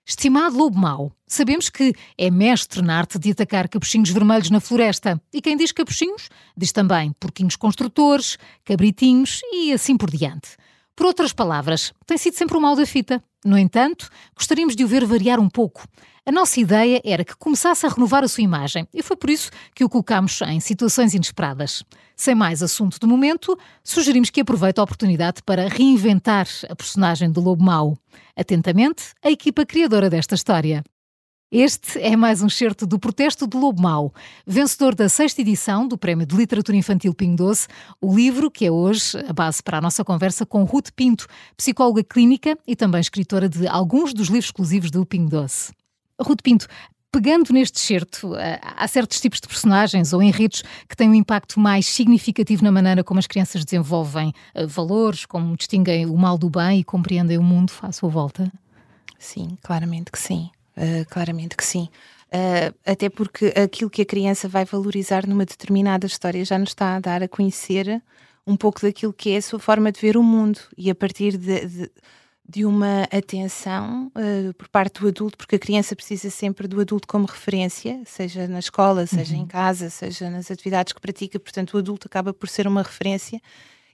Estimado 0.06 0.56
Lobo 0.56 0.78
Mau, 0.78 1.10
sabemos 1.26 1.70
que 1.70 1.94
é 2.16 2.30
mestre 2.30 2.82
na 2.82 2.98
arte 2.98 3.18
de 3.18 3.30
atacar 3.30 3.68
capuchinhos 3.68 4.10
vermelhos 4.10 4.50
na 4.50 4.60
floresta. 4.60 5.20
E 5.32 5.40
quem 5.40 5.56
diz 5.56 5.72
capuchinhos, 5.72 6.28
diz 6.54 6.72
também 6.72 7.12
porquinhos 7.18 7.56
construtores, 7.56 8.36
cabritinhos 8.64 9.40
e 9.50 9.72
assim 9.72 9.96
por 9.96 10.10
diante. 10.10 10.56
Por 10.96 11.06
outras 11.06 11.32
palavras, 11.34 11.92
tem 12.06 12.16
sido 12.16 12.34
sempre 12.34 12.56
o 12.56 12.60
mal 12.60 12.74
da 12.74 12.86
fita. 12.86 13.22
No 13.44 13.58
entanto, 13.58 14.08
gostaríamos 14.34 14.74
de 14.74 14.82
o 14.82 14.88
ver 14.88 15.04
variar 15.04 15.38
um 15.38 15.48
pouco. 15.48 15.86
A 16.24 16.32
nossa 16.32 16.58
ideia 16.58 17.00
era 17.04 17.24
que 17.24 17.36
começasse 17.36 17.86
a 17.86 17.88
renovar 17.88 18.24
a 18.24 18.28
sua 18.28 18.42
imagem 18.42 18.88
e 18.92 19.02
foi 19.02 19.16
por 19.16 19.30
isso 19.30 19.50
que 19.74 19.84
o 19.84 19.88
colocamos 19.88 20.40
em 20.42 20.58
situações 20.58 21.14
inesperadas. 21.14 21.84
Sem 22.16 22.34
mais 22.34 22.62
assunto 22.62 22.98
do 22.98 23.06
momento, 23.06 23.56
sugerimos 23.84 24.30
que 24.30 24.40
aproveite 24.40 24.80
a 24.80 24.82
oportunidade 24.82 25.42
para 25.44 25.68
reinventar 25.68 26.48
a 26.68 26.74
personagem 26.74 27.30
do 27.30 27.40
Lobo 27.40 27.62
Mau. 27.62 27.96
Atentamente, 28.34 29.12
a 29.22 29.30
equipa 29.30 29.66
criadora 29.66 30.10
desta 30.10 30.34
história. 30.34 30.82
Este 31.50 32.00
é 32.00 32.16
mais 32.16 32.42
um 32.42 32.48
certo 32.48 32.84
do 32.84 32.98
Protesto 32.98 33.46
do 33.46 33.56
Lobo 33.56 33.80
Mau, 33.80 34.12
vencedor 34.44 34.96
da 34.96 35.08
sexta 35.08 35.42
edição 35.42 35.86
do 35.86 35.96
Prémio 35.96 36.26
de 36.26 36.34
Literatura 36.34 36.76
Infantil 36.76 37.14
Pingo 37.14 37.36
Doce, 37.36 37.68
o 38.00 38.12
livro 38.12 38.50
que 38.50 38.66
é 38.66 38.70
hoje 38.70 39.16
a 39.28 39.32
base 39.32 39.62
para 39.62 39.78
a 39.78 39.80
nossa 39.80 40.04
conversa 40.04 40.44
com 40.44 40.64
Ruth 40.64 40.88
Pinto, 40.96 41.28
psicóloga 41.56 42.02
clínica 42.02 42.58
e 42.66 42.74
também 42.74 43.00
escritora 43.00 43.48
de 43.48 43.64
alguns 43.68 44.12
dos 44.12 44.26
livros 44.26 44.46
exclusivos 44.46 44.90
do 44.90 45.06
Pingo 45.06 45.30
Doce. 45.30 45.72
Ruth 46.20 46.42
Pinto, 46.42 46.66
pegando 47.12 47.52
neste 47.52 47.78
certo, 47.78 48.34
eh, 48.34 48.60
há 48.60 48.88
certos 48.88 49.20
tipos 49.20 49.40
de 49.40 49.46
personagens 49.46 50.12
ou 50.12 50.20
enredos 50.20 50.64
que 50.88 50.96
têm 50.96 51.08
um 51.08 51.14
impacto 51.14 51.60
mais 51.60 51.86
significativo 51.86 52.64
na 52.64 52.72
maneira 52.72 53.04
como 53.04 53.20
as 53.20 53.26
crianças 53.28 53.64
desenvolvem 53.64 54.32
eh, 54.52 54.66
valores, 54.66 55.24
como 55.24 55.56
distinguem 55.56 56.06
o 56.06 56.16
mal 56.16 56.36
do 56.36 56.50
bem 56.50 56.80
e 56.80 56.84
compreendem 56.84 57.38
o 57.38 57.42
mundo 57.42 57.72
à 57.82 57.92
sua 57.92 58.08
volta? 58.08 58.52
Sim, 59.16 59.56
claramente 59.62 60.10
que 60.10 60.18
sim. 60.18 60.50
Uh, 60.76 61.04
claramente 61.08 61.56
que 61.56 61.64
sim. 61.64 61.88
Uh, 62.26 62.74
até 62.84 63.08
porque 63.08 63.54
aquilo 63.56 63.88
que 63.88 64.02
a 64.02 64.06
criança 64.06 64.48
vai 64.48 64.64
valorizar 64.64 65.26
numa 65.26 65.44
determinada 65.44 66.06
história 66.06 66.44
já 66.44 66.58
nos 66.58 66.70
está 66.70 66.96
a 66.96 67.00
dar 67.00 67.22
a 67.22 67.28
conhecer 67.28 68.02
um 68.46 68.56
pouco 68.56 68.82
daquilo 68.82 69.12
que 69.12 69.30
é 69.30 69.36
a 69.38 69.42
sua 69.42 69.58
forma 69.58 69.90
de 69.90 70.00
ver 70.00 70.16
o 70.16 70.22
mundo 70.22 70.60
e 70.76 70.90
a 70.90 70.94
partir 70.94 71.36
de, 71.36 71.66
de, 71.66 71.90
de 72.48 72.64
uma 72.64 73.04
atenção 73.04 74.10
uh, 74.14 74.54
por 74.54 74.68
parte 74.68 75.00
do 75.00 75.08
adulto, 75.08 75.38
porque 75.38 75.56
a 75.56 75.58
criança 75.58 75.96
precisa 75.96 76.30
sempre 76.30 76.68
do 76.68 76.80
adulto 76.80 77.08
como 77.08 77.26
referência, 77.26 78.00
seja 78.04 78.46
na 78.46 78.58
escola, 78.58 79.06
seja 79.06 79.34
uhum. 79.34 79.42
em 79.42 79.46
casa, 79.46 79.88
seja 79.88 80.28
nas 80.30 80.50
atividades 80.50 80.92
que 80.92 81.00
pratica, 81.00 81.40
portanto, 81.40 81.74
o 81.74 81.78
adulto 81.78 82.06
acaba 82.06 82.32
por 82.32 82.48
ser 82.48 82.68
uma 82.68 82.82
referência 82.82 83.40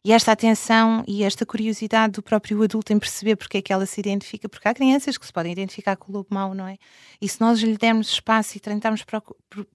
e 0.04 0.12
esta 0.12 0.32
atenção 0.32 1.04
e 1.06 1.22
esta 1.22 1.46
curiosidade 1.46 2.14
do 2.14 2.22
próprio 2.22 2.62
adulto 2.62 2.92
em 2.92 2.98
perceber 2.98 3.36
porque 3.36 3.58
é 3.58 3.62
que 3.62 3.72
ela 3.72 3.86
se 3.86 4.00
identifica, 4.00 4.48
porque 4.48 4.66
há 4.66 4.74
crianças 4.74 5.16
que 5.16 5.24
se 5.24 5.32
podem 5.32 5.52
identificar 5.52 5.96
com 5.96 6.10
o 6.10 6.16
lobo 6.16 6.28
mau, 6.30 6.54
não 6.54 6.66
é? 6.66 6.76
E 7.20 7.28
se 7.28 7.40
nós 7.40 7.60
lhe 7.60 7.76
dermos 7.76 8.08
espaço 8.08 8.56
e 8.56 8.60
tentarmos 8.60 9.04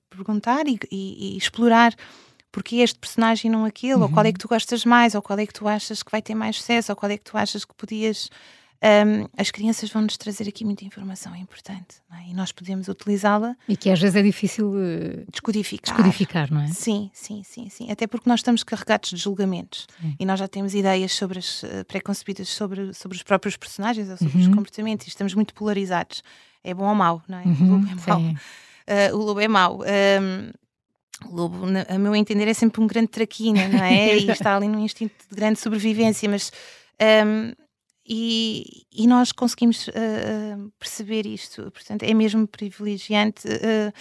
perguntar 0.09 0.67
e, 0.67 0.77
e, 0.91 1.35
e 1.35 1.37
explorar 1.37 1.95
porque 2.51 2.77
este 2.77 2.99
personagem 2.99 3.49
e 3.49 3.51
não 3.51 3.65
aquele, 3.65 3.95
uhum. 3.95 4.03
ou 4.03 4.09
qual 4.09 4.25
é 4.25 4.31
que 4.31 4.39
tu 4.39 4.47
gostas 4.47 4.83
mais, 4.83 5.15
ou 5.15 5.21
qual 5.21 5.37
é 5.39 5.45
que 5.45 5.53
tu 5.53 5.67
achas 5.67 6.01
que 6.01 6.11
vai 6.11 6.21
ter 6.21 6.35
mais 6.35 6.57
sucesso, 6.57 6.91
ou 6.91 6.95
qual 6.95 7.11
é 7.11 7.17
que 7.17 7.23
tu 7.23 7.37
achas 7.37 7.63
que 7.63 7.73
podias 7.75 8.29
um, 8.83 9.27
as 9.35 9.49
crianças 9.49 9.89
vão-nos 9.89 10.17
trazer 10.17 10.47
aqui 10.47 10.63
muita 10.63 10.85
informação 10.85 11.35
importante 11.35 11.95
é? 12.13 12.29
e 12.29 12.33
nós 12.33 12.51
podemos 12.51 12.87
utilizá-la. 12.87 13.55
E 13.67 13.75
que 13.75 13.89
às 13.89 13.99
vezes 13.99 14.15
é 14.15 14.21
difícil 14.21 14.69
uh, 14.69 15.25
descodificar. 15.31 15.95
descodificar, 15.95 16.53
não 16.53 16.61
é? 16.61 16.67
Sim, 16.67 17.09
sim, 17.11 17.41
sim, 17.43 17.69
sim. 17.69 17.91
Até 17.91 18.05
porque 18.05 18.29
nós 18.29 18.39
estamos 18.39 18.63
carregados 18.63 19.09
de 19.09 19.17
julgamentos 19.17 19.87
sim. 19.99 20.15
e 20.19 20.25
nós 20.25 20.39
já 20.39 20.47
temos 20.47 20.75
ideias 20.75 21.11
sobre 21.13 21.39
as 21.39 21.63
uh, 21.63 21.85
pré-concebidas 21.87 22.49
sobre, 22.49 22.93
sobre 22.93 23.17
os 23.17 23.23
próprios 23.23 23.57
personagens 23.57 24.09
ou 24.09 24.17
sobre 24.17 24.37
uhum. 24.37 24.49
os 24.49 24.55
comportamentos 24.55 25.07
e 25.07 25.09
estamos 25.09 25.33
muito 25.33 25.55
polarizados. 25.55 26.21
É 26.63 26.73
bom 26.73 26.87
ou 26.87 26.95
mau, 26.95 27.23
não 27.27 27.39
é? 27.39 27.43
Uhum, 27.45 27.67
o 27.67 27.71
lobo 27.71 27.87
é 27.87 27.95
mau. 28.05 28.21
Uh, 28.21 29.15
o 29.15 29.17
lobo 29.17 29.39
é 29.39 29.47
mau. 29.47 29.79
Um, 29.81 30.51
o 31.31 31.35
lobo, 31.35 31.65
a 31.89 31.97
meu 31.97 32.15
entender, 32.15 32.47
é 32.47 32.53
sempre 32.53 32.79
um 32.79 32.85
grande 32.85 33.07
traquina, 33.07 33.67
não 33.67 33.83
é? 33.83 34.17
e 34.19 34.29
está 34.29 34.55
ali 34.55 34.67
num 34.67 34.79
instinto 34.79 35.15
de 35.27 35.35
grande 35.35 35.59
sobrevivência, 35.59 36.29
mas. 36.29 36.51
Um, 37.25 37.66
e, 38.07 38.85
e 38.91 39.05
nós 39.05 39.31
conseguimos 39.31 39.87
uh, 39.89 40.71
perceber 40.79 41.25
isto. 41.25 41.69
Portanto, 41.71 42.03
é 42.03 42.13
mesmo 42.13 42.47
privilegiante 42.47 43.47
uh, 43.47 43.93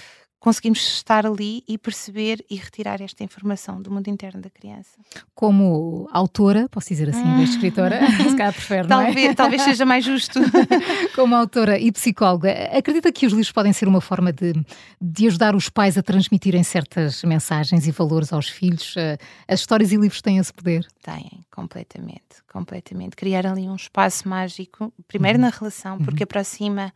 conseguimos 0.47 0.79
estar 0.79 1.26
ali 1.26 1.65
e 1.67 1.76
perceber 1.76 2.38
e 2.49 2.55
retirar 2.55 3.03
esta 3.03 3.25
informação 3.25 3.83
do 3.83 3.91
mundo 3.91 4.07
interno 4.07 4.41
da 4.41 4.49
criança. 4.49 4.93
Como 5.35 6.09
autora, 6.12 6.69
posso 6.69 6.88
dizer 6.91 7.09
assim, 7.09 7.21
hum. 7.21 7.43
escritora, 7.43 7.99
se 8.17 8.37
calhar 8.37 8.53
prefere, 8.53 8.87
talvez, 8.87 9.17
não 9.17 9.23
é? 9.23 9.35
Talvez 9.35 9.62
seja 9.62 9.85
mais 9.85 10.05
justo. 10.05 10.38
Como 11.17 11.35
autora 11.35 11.81
e 11.81 11.91
psicóloga, 11.91 12.53
acredita 12.71 13.11
que 13.11 13.26
os 13.26 13.33
livros 13.33 13.50
podem 13.50 13.73
ser 13.73 13.88
uma 13.88 14.00
forma 14.00 14.33
de, 14.33 14.53
de 15.00 15.26
ajudar 15.26 15.57
os 15.57 15.69
pais 15.69 15.99
a 15.99 16.03
transmitirem 16.03 16.62
certas 16.62 17.25
mensagens 17.25 17.88
e 17.88 17.91
valores 17.91 18.33
aos 18.33 18.49
filhos? 18.49 18.95
Eh, 18.97 19.19
as 19.49 19.59
histórias 19.59 19.91
e 19.91 19.97
livros 19.97 20.23
têm 20.23 20.38
esse 20.38 20.55
poder? 20.55 20.87
Têm, 21.03 21.45
completamente, 21.50 22.41
completamente. 22.53 23.17
Criar 23.17 23.49
ali 23.49 23.69
um 23.69 23.75
espaço 23.75 24.29
mágico, 24.29 24.93
primeiro 25.09 25.38
uhum. 25.38 25.47
na 25.47 25.50
relação, 25.50 25.99
porque 25.99 26.23
uhum. 26.23 26.29
aproxima 26.31 26.93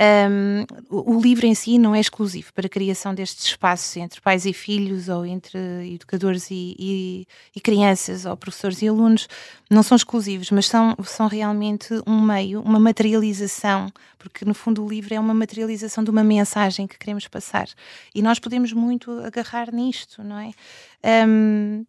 um, 0.00 0.64
o, 0.90 1.20
livro 1.20 1.46
em 1.46 1.54
si 1.54 1.78
não 1.78 1.94
é 1.94 2.00
exclusivo 2.00 2.52
para 2.52 2.66
a 2.66 2.68
criação 2.68 3.14
destes 3.14 3.44
espaços 3.44 3.96
entre 3.96 4.20
pais 4.20 4.44
e 4.44 4.52
filhos, 4.52 5.08
ou 5.08 5.24
entre 5.24 5.58
educadores 5.94 6.50
e, 6.50 6.74
e, 6.76 7.26
e, 7.54 7.60
crianças, 7.60 8.24
ou 8.24 8.36
professores 8.36 8.82
e 8.82 8.88
alunos, 8.88 9.28
não 9.70 9.84
são 9.84 9.94
exclusivos, 9.94 10.50
mas 10.50 10.66
são, 10.66 10.96
são 11.04 11.28
realmente 11.28 11.94
um 12.06 12.20
meio, 12.20 12.60
uma 12.62 12.80
materialização, 12.80 13.88
porque 14.18 14.44
no 14.44 14.52
fundo 14.52 14.84
o 14.84 14.88
livro 14.88 15.14
é 15.14 15.20
uma 15.20 15.34
materialização 15.34 16.02
de 16.02 16.10
uma 16.10 16.24
mensagem 16.24 16.88
que 16.88 16.98
queremos 16.98 17.28
passar. 17.28 17.68
E 18.12 18.20
nós 18.20 18.40
podemos 18.40 18.72
muito 18.72 19.12
agarrar 19.20 19.72
nisto, 19.72 20.24
não 20.24 20.38
é? 20.38 20.50
Um, 21.28 21.86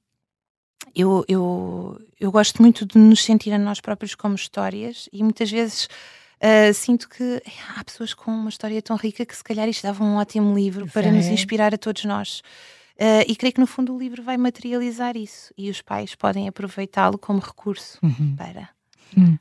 eu, 0.96 1.26
eu, 1.28 2.00
eu 2.20 2.32
gosto 2.32 2.62
muito 2.62 2.86
de 2.86 3.00
nos 3.00 3.24
sentir 3.24 3.52
a 3.52 3.58
nós 3.58 3.82
próprios 3.82 4.14
como 4.14 4.36
histórias 4.36 5.10
e 5.12 5.24
muitas 5.24 5.50
vezes 5.50 5.90
Uh, 6.46 6.72
sinto 6.75 7.10
que 7.10 7.42
há 7.75 7.84
pessoas 7.84 8.14
com 8.14 8.30
uma 8.30 8.50
história 8.50 8.80
tão 8.80 8.96
rica 8.96 9.25
que 9.25 9.36
se 9.36 9.44
calhar 9.44 9.68
isto 9.68 9.82
dava 9.82 10.04
um 10.04 10.18
ótimo 10.18 10.54
livro 10.54 10.86
para 10.92 11.12
nos 11.12 11.25
inspirar 11.25 11.74
a 11.74 11.78
todos 11.78 12.06
nós. 12.06 12.42
Uh, 13.00 13.25
e 13.28 13.36
creio 13.36 13.54
que 13.54 13.60
no 13.60 13.66
fundo 13.66 13.96
o 13.96 13.98
livro 13.98 14.22
vai 14.22 14.38
materializar 14.38 15.18
isso 15.18 15.52
e 15.58 15.72
os 15.72 15.82
pais 15.82 16.14
podem 16.14 16.48
aproveitá-lo 16.48 17.18
como 17.18 17.40
recurso 17.40 17.98
uhum. 18.04 18.36
para. 18.36 18.70
Hum. 19.18 19.38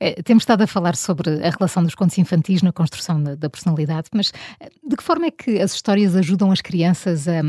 É, 0.00 0.20
temos 0.22 0.42
estado 0.42 0.62
a 0.62 0.66
falar 0.66 0.96
sobre 0.96 1.30
a 1.44 1.50
relação 1.50 1.82
dos 1.82 1.94
contos 1.94 2.18
infantis 2.18 2.60
na 2.60 2.72
construção 2.72 3.22
da, 3.22 3.34
da, 3.34 3.48
personalidade, 3.48 4.08
mas 4.12 4.32
eh, 4.58 4.70
de 4.86 4.96
que 4.96 5.02
forma 5.02 5.26
é 5.26 5.30
que 5.30 5.60
as 5.60 5.74
histórias 5.74 6.16
ajudam 6.16 6.50
as 6.50 6.60
crianças 6.60 7.28
a, 7.28 7.40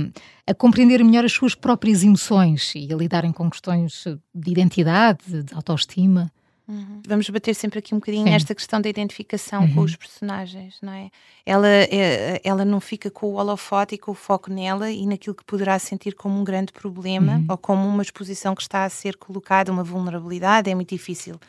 a, 0.46 0.54
compreender 0.54 1.04
melhor 1.04 1.24
as 1.24 1.32
suas 1.32 1.56
próprias 1.56 2.04
emoções 2.04 2.74
e 2.76 2.92
a 2.92 2.96
lidarem 2.98 3.32
com 3.32 3.50
questões 3.50 4.04
de 4.34 4.52
identidade, 4.52 5.44
de 5.44 5.54
autoestima? 5.54 6.32
Uhum. 6.70 7.02
Vamos 7.08 7.28
bater 7.32 7.56
sempre 7.56 7.80
aqui 7.80 7.96
um 7.96 7.98
bocadinho 7.98 8.26
Sim. 8.26 8.30
nesta 8.30 8.54
questão 8.54 8.80
da 8.80 8.88
identificação 8.88 9.64
uhum. 9.64 9.74
com 9.74 9.82
os 9.82 9.96
personagens, 9.96 10.78
não 10.84 10.94
é? 10.94 11.10
Ela, 11.44 11.68
é, 11.68 12.40
ela 12.44 12.64
não 12.64 12.80
fica 12.80 13.10
com 13.10 13.26
o 13.26 13.34
holofote 13.34 13.96
e 13.96 13.98
com 13.98 14.12
o 14.12 14.14
foco 14.14 14.54
nela 14.54 14.92
e 14.92 15.08
naquilo 15.08 15.36
que 15.36 15.44
poderá 15.44 15.80
sentir 15.80 16.14
como 16.14 16.40
um 16.40 16.44
grande 16.44 16.72
problema 16.72 17.38
uhum. 17.38 17.46
ou 17.50 17.58
como 17.58 17.88
uma 17.88 18.04
exposição 18.04 18.54
que 18.54 18.62
está 18.62 18.86
a 18.86 18.90
ser 18.90 19.18
colocada, 19.18 19.72
uma 19.72 19.84
vulnerabilidade, 19.84 20.70
é 20.70 20.76
muito 20.76 20.90
difícil 20.90 21.40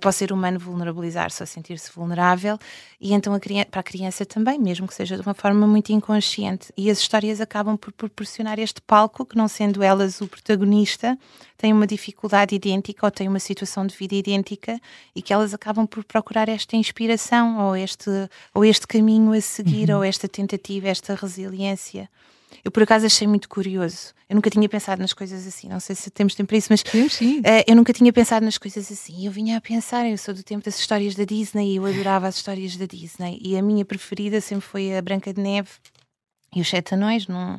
para 0.00 0.08
o 0.08 0.12
ser 0.12 0.32
humano 0.32 0.58
vulnerabilizar-se 0.58 1.42
ou 1.42 1.46
sentir-se 1.46 1.90
vulnerável, 1.92 2.58
e 3.00 3.12
então 3.12 3.34
a 3.34 3.40
criança, 3.40 3.68
para 3.70 3.80
a 3.80 3.82
criança 3.82 4.24
também, 4.24 4.58
mesmo 4.58 4.86
que 4.86 4.94
seja 4.94 5.16
de 5.16 5.22
uma 5.22 5.34
forma 5.34 5.66
muito 5.66 5.92
inconsciente. 5.92 6.72
E 6.76 6.90
as 6.90 6.98
histórias 6.98 7.40
acabam 7.40 7.76
por 7.76 7.92
proporcionar 7.92 8.58
este 8.58 8.80
palco 8.80 9.26
que, 9.26 9.36
não 9.36 9.48
sendo 9.48 9.82
elas 9.82 10.20
o 10.20 10.26
protagonista, 10.26 11.18
têm 11.56 11.72
uma 11.72 11.86
dificuldade 11.86 12.54
idêntica 12.54 13.06
ou 13.06 13.10
têm 13.10 13.28
uma 13.28 13.38
situação 13.38 13.86
de 13.86 13.96
vida 13.96 14.14
idêntica 14.14 14.80
e 15.14 15.22
que 15.22 15.32
elas 15.32 15.54
acabam 15.54 15.86
por 15.86 16.04
procurar 16.04 16.48
esta 16.48 16.76
inspiração 16.76 17.58
ou 17.66 17.76
este, 17.76 18.10
ou 18.54 18.64
este 18.64 18.86
caminho 18.86 19.32
a 19.32 19.40
seguir 19.40 19.90
uhum. 19.90 19.98
ou 19.98 20.04
esta 20.04 20.28
tentativa, 20.28 20.88
esta 20.88 21.14
resiliência. 21.14 22.08
Eu, 22.62 22.70
por 22.70 22.82
acaso, 22.82 23.06
achei 23.06 23.26
muito 23.26 23.48
curioso. 23.48 24.12
Eu 24.28 24.36
nunca 24.36 24.50
tinha 24.50 24.68
pensado 24.68 25.00
nas 25.00 25.12
coisas 25.12 25.46
assim. 25.46 25.68
Não 25.68 25.80
sei 25.80 25.96
se 25.96 26.10
temos 26.10 26.34
tempo 26.34 26.48
para 26.48 26.56
isso, 26.56 26.68
mas 26.70 26.82
sim, 26.86 27.08
sim. 27.08 27.38
Uh, 27.40 27.64
eu 27.66 27.76
nunca 27.76 27.92
tinha 27.92 28.12
pensado 28.12 28.44
nas 28.44 28.58
coisas 28.58 28.90
assim. 28.90 29.26
Eu 29.26 29.32
vinha 29.32 29.56
a 29.56 29.60
pensar, 29.60 30.08
eu 30.08 30.18
sou 30.18 30.34
do 30.34 30.42
tempo 30.42 30.64
das 30.64 30.78
histórias 30.78 31.14
da 31.14 31.24
Disney 31.24 31.72
e 31.72 31.76
eu 31.76 31.86
adorava 31.86 32.26
as 32.26 32.36
histórias 32.36 32.76
da 32.76 32.86
Disney. 32.86 33.38
E 33.42 33.56
a 33.56 33.62
minha 33.62 33.84
preferida 33.84 34.40
sempre 34.40 34.66
foi 34.66 34.96
a 34.96 35.02
Branca 35.02 35.32
de 35.32 35.40
Neve 35.40 35.70
e 36.54 36.60
os 36.60 36.68
Sete 36.68 36.94
Anões. 36.94 37.26
Num, 37.26 37.58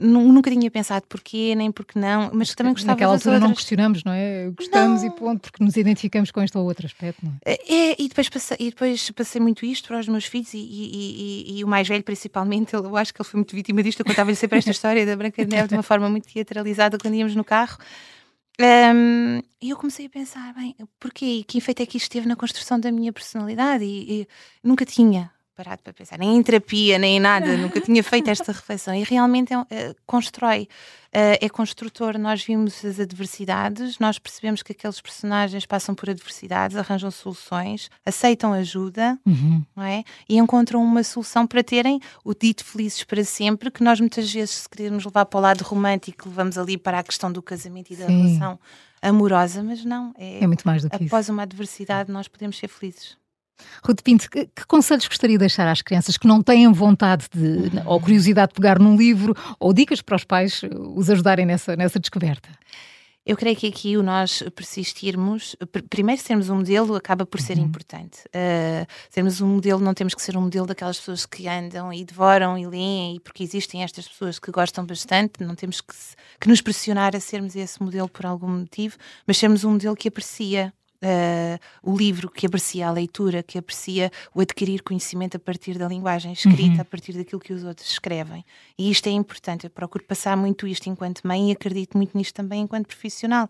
nunca 0.00 0.50
tinha 0.50 0.70
pensado 0.70 1.06
porquê, 1.06 1.54
nem 1.54 1.70
porque 1.70 1.98
não, 1.98 2.30
mas 2.32 2.54
também 2.54 2.72
gostava 2.72 2.92
Naquela 2.92 3.12
altura 3.12 3.34
outras. 3.34 3.48
não 3.48 3.54
questionamos, 3.54 4.02
não 4.02 4.12
é? 4.12 4.50
Gostamos 4.50 5.02
não. 5.02 5.08
e 5.08 5.10
ponto, 5.12 5.40
porque 5.42 5.62
nos 5.62 5.76
identificamos 5.76 6.30
com 6.30 6.42
este 6.42 6.56
ou 6.56 6.64
outro 6.64 6.86
aspecto, 6.86 7.24
não 7.24 7.34
é? 7.44 7.52
É, 7.52 7.96
e 8.02 8.08
depois 8.08 8.28
passei, 8.28 8.56
e 8.58 8.70
depois 8.70 9.10
passei 9.10 9.40
muito 9.40 9.64
isto 9.66 9.88
para 9.88 10.00
os 10.00 10.08
meus 10.08 10.24
filhos 10.24 10.54
e, 10.54 10.58
e, 10.58 11.44
e, 11.52 11.58
e 11.58 11.64
o 11.64 11.68
mais 11.68 11.86
velho 11.86 12.02
principalmente, 12.02 12.72
eu 12.74 12.96
acho 12.96 13.12
que 13.12 13.20
ele 13.20 13.28
foi 13.28 13.38
muito 13.38 13.54
vítima 13.54 13.82
disto, 13.82 14.00
eu 14.00 14.06
contava-lhe 14.06 14.36
sempre 14.36 14.58
esta 14.58 14.70
história 14.70 15.04
da 15.04 15.14
Branca 15.14 15.44
de 15.44 15.50
Neve 15.50 15.68
de 15.68 15.74
uma 15.74 15.82
forma 15.82 16.08
muito 16.08 16.26
teatralizada 16.26 16.96
quando 16.98 17.14
íamos 17.14 17.34
no 17.34 17.44
carro. 17.44 17.78
Um, 18.60 19.40
e 19.62 19.70
eu 19.70 19.76
comecei 19.76 20.06
a 20.06 20.10
pensar, 20.10 20.52
bem, 20.52 20.76
porquê? 20.98 21.42
Que 21.46 21.58
efeito 21.58 21.82
é 21.82 21.86
que 21.86 21.96
isto 21.96 22.10
teve 22.10 22.28
na 22.28 22.36
construção 22.36 22.78
da 22.78 22.92
minha 22.92 23.12
personalidade? 23.12 23.84
E, 23.84 24.22
e 24.22 24.28
nunca 24.62 24.84
tinha 24.84 25.30
parado 25.62 25.82
para 25.82 25.92
pensar, 25.92 26.18
nem 26.18 26.36
em 26.36 26.42
terapia, 26.42 26.98
nem 26.98 27.18
em 27.18 27.20
nada, 27.20 27.54
nunca 27.58 27.80
tinha 27.82 28.02
feito 28.02 28.30
esta 28.30 28.50
reflexão. 28.50 28.94
E 28.94 29.04
realmente 29.04 29.52
é, 29.52 29.58
é, 29.70 29.94
constrói, 30.06 30.66
é, 31.12 31.44
é 31.44 31.48
construtor. 31.50 32.16
Nós 32.16 32.42
vimos 32.42 32.82
as 32.82 32.98
adversidades, 32.98 33.98
nós 33.98 34.18
percebemos 34.18 34.62
que 34.62 34.72
aqueles 34.72 35.02
personagens 35.02 35.66
passam 35.66 35.94
por 35.94 36.08
adversidades, 36.08 36.78
arranjam 36.78 37.10
soluções, 37.10 37.90
aceitam 38.06 38.54
ajuda, 38.54 39.18
uhum. 39.26 39.62
não 39.76 39.84
é? 39.84 40.02
E 40.26 40.38
encontram 40.38 40.82
uma 40.82 41.02
solução 41.02 41.46
para 41.46 41.62
terem 41.62 42.00
o 42.24 42.32
dito 42.32 42.64
felizes 42.64 43.04
para 43.04 43.22
sempre, 43.22 43.70
que 43.70 43.84
nós 43.84 44.00
muitas 44.00 44.32
vezes, 44.32 44.62
se 44.62 44.68
queremos 44.68 45.04
levar 45.04 45.26
para 45.26 45.38
o 45.38 45.42
lado 45.42 45.62
romântico, 45.62 46.26
levamos 46.26 46.56
ali 46.56 46.78
para 46.78 47.00
a 47.00 47.02
questão 47.02 47.30
do 47.30 47.42
casamento 47.42 47.92
e 47.92 47.96
da 47.96 48.06
Sim. 48.06 48.22
relação 48.22 48.58
amorosa, 49.02 49.62
mas 49.62 49.84
não. 49.84 50.14
É, 50.16 50.42
é 50.42 50.46
muito 50.46 50.64
mais 50.64 50.82
do 50.82 50.88
que 50.88 51.04
Após 51.04 51.26
isso. 51.26 51.32
uma 51.32 51.42
adversidade, 51.42 52.10
nós 52.10 52.28
podemos 52.28 52.56
ser 52.58 52.68
felizes. 52.68 53.19
Ruth 53.84 54.02
Pinto, 54.02 54.30
que, 54.30 54.46
que, 54.46 54.66
conselhos 54.66 55.06
gostaria 55.06 55.36
de 55.36 55.40
deixar 55.40 55.68
às 55.68 55.82
crianças 55.82 56.16
que 56.16 56.26
não 56.26 56.42
têm 56.42 56.70
vontade 56.72 57.26
de, 57.32 57.70
ou 57.86 58.00
curiosidade 58.00 58.50
de 58.50 58.54
pegar 58.54 58.78
num 58.78 58.96
livro, 58.96 59.34
ou 59.58 59.72
dicas 59.72 60.02
para 60.02 60.16
os 60.16 60.24
pais 60.24 60.62
os 60.94 61.10
ajudarem 61.10 61.46
nessa, 61.46 61.76
nessa 61.76 61.98
descoberta? 61.98 62.48
Eu 63.24 63.36
creio 63.36 63.54
que 63.54 63.66
aqui 63.66 63.96
o 63.98 64.02
nós 64.02 64.42
persistirmos, 64.56 65.54
primeiro 65.90 66.20
sermos 66.20 66.48
um 66.48 66.56
modelo 66.56 66.94
acaba 66.94 67.26
por 67.26 67.38
ser 67.38 67.58
uhum. 67.58 67.64
importante. 67.64 68.22
Uh, 68.28 68.86
sermos 69.10 69.42
um 69.42 69.46
modelo, 69.46 69.78
não 69.78 69.92
temos 69.92 70.14
que 70.14 70.22
ser 70.22 70.36
um 70.38 70.40
modelo 70.40 70.66
daquelas 70.66 70.98
pessoas 70.98 71.26
que 71.26 71.46
andam 71.46 71.92
e 71.92 72.02
devoram 72.02 72.56
e 72.56 72.66
leem, 72.66 73.16
e 73.16 73.20
porque 73.20 73.44
existem 73.44 73.82
estas 73.82 74.08
pessoas 74.08 74.38
que 74.38 74.50
gostam 74.50 74.86
bastante, 74.86 75.44
não 75.44 75.54
temos 75.54 75.82
que, 75.82 75.94
que 76.40 76.48
nos 76.48 76.62
pressionar 76.62 77.14
a 77.14 77.20
sermos 77.20 77.54
esse 77.54 77.80
modelo 77.82 78.08
por 78.08 78.24
algum 78.24 78.48
motivo, 78.48 78.96
mas 79.26 79.36
sermos 79.36 79.64
um 79.64 79.72
modelo 79.72 79.94
que 79.94 80.08
aprecia 80.08 80.72
Uh, 81.02 81.58
o 81.82 81.96
livro, 81.96 82.28
que 82.28 82.44
aprecia 82.44 82.86
a 82.86 82.90
leitura, 82.92 83.42
que 83.42 83.56
aprecia 83.56 84.12
o 84.34 84.40
adquirir 84.40 84.82
conhecimento 84.82 85.38
a 85.38 85.40
partir 85.40 85.78
da 85.78 85.88
linguagem 85.88 86.32
escrita, 86.32 86.74
uhum. 86.74 86.80
a 86.80 86.84
partir 86.84 87.14
daquilo 87.14 87.40
que 87.40 87.54
os 87.54 87.64
outros 87.64 87.90
escrevem. 87.90 88.44
E 88.78 88.90
isto 88.90 89.06
é 89.08 89.12
importante, 89.12 89.64
eu 89.64 89.70
procuro 89.70 90.04
passar 90.04 90.36
muito 90.36 90.66
isto 90.66 90.90
enquanto 90.90 91.26
mãe 91.26 91.48
e 91.48 91.52
acredito 91.52 91.96
muito 91.96 92.16
nisto 92.16 92.34
também 92.34 92.60
enquanto 92.60 92.86
profissional. 92.86 93.48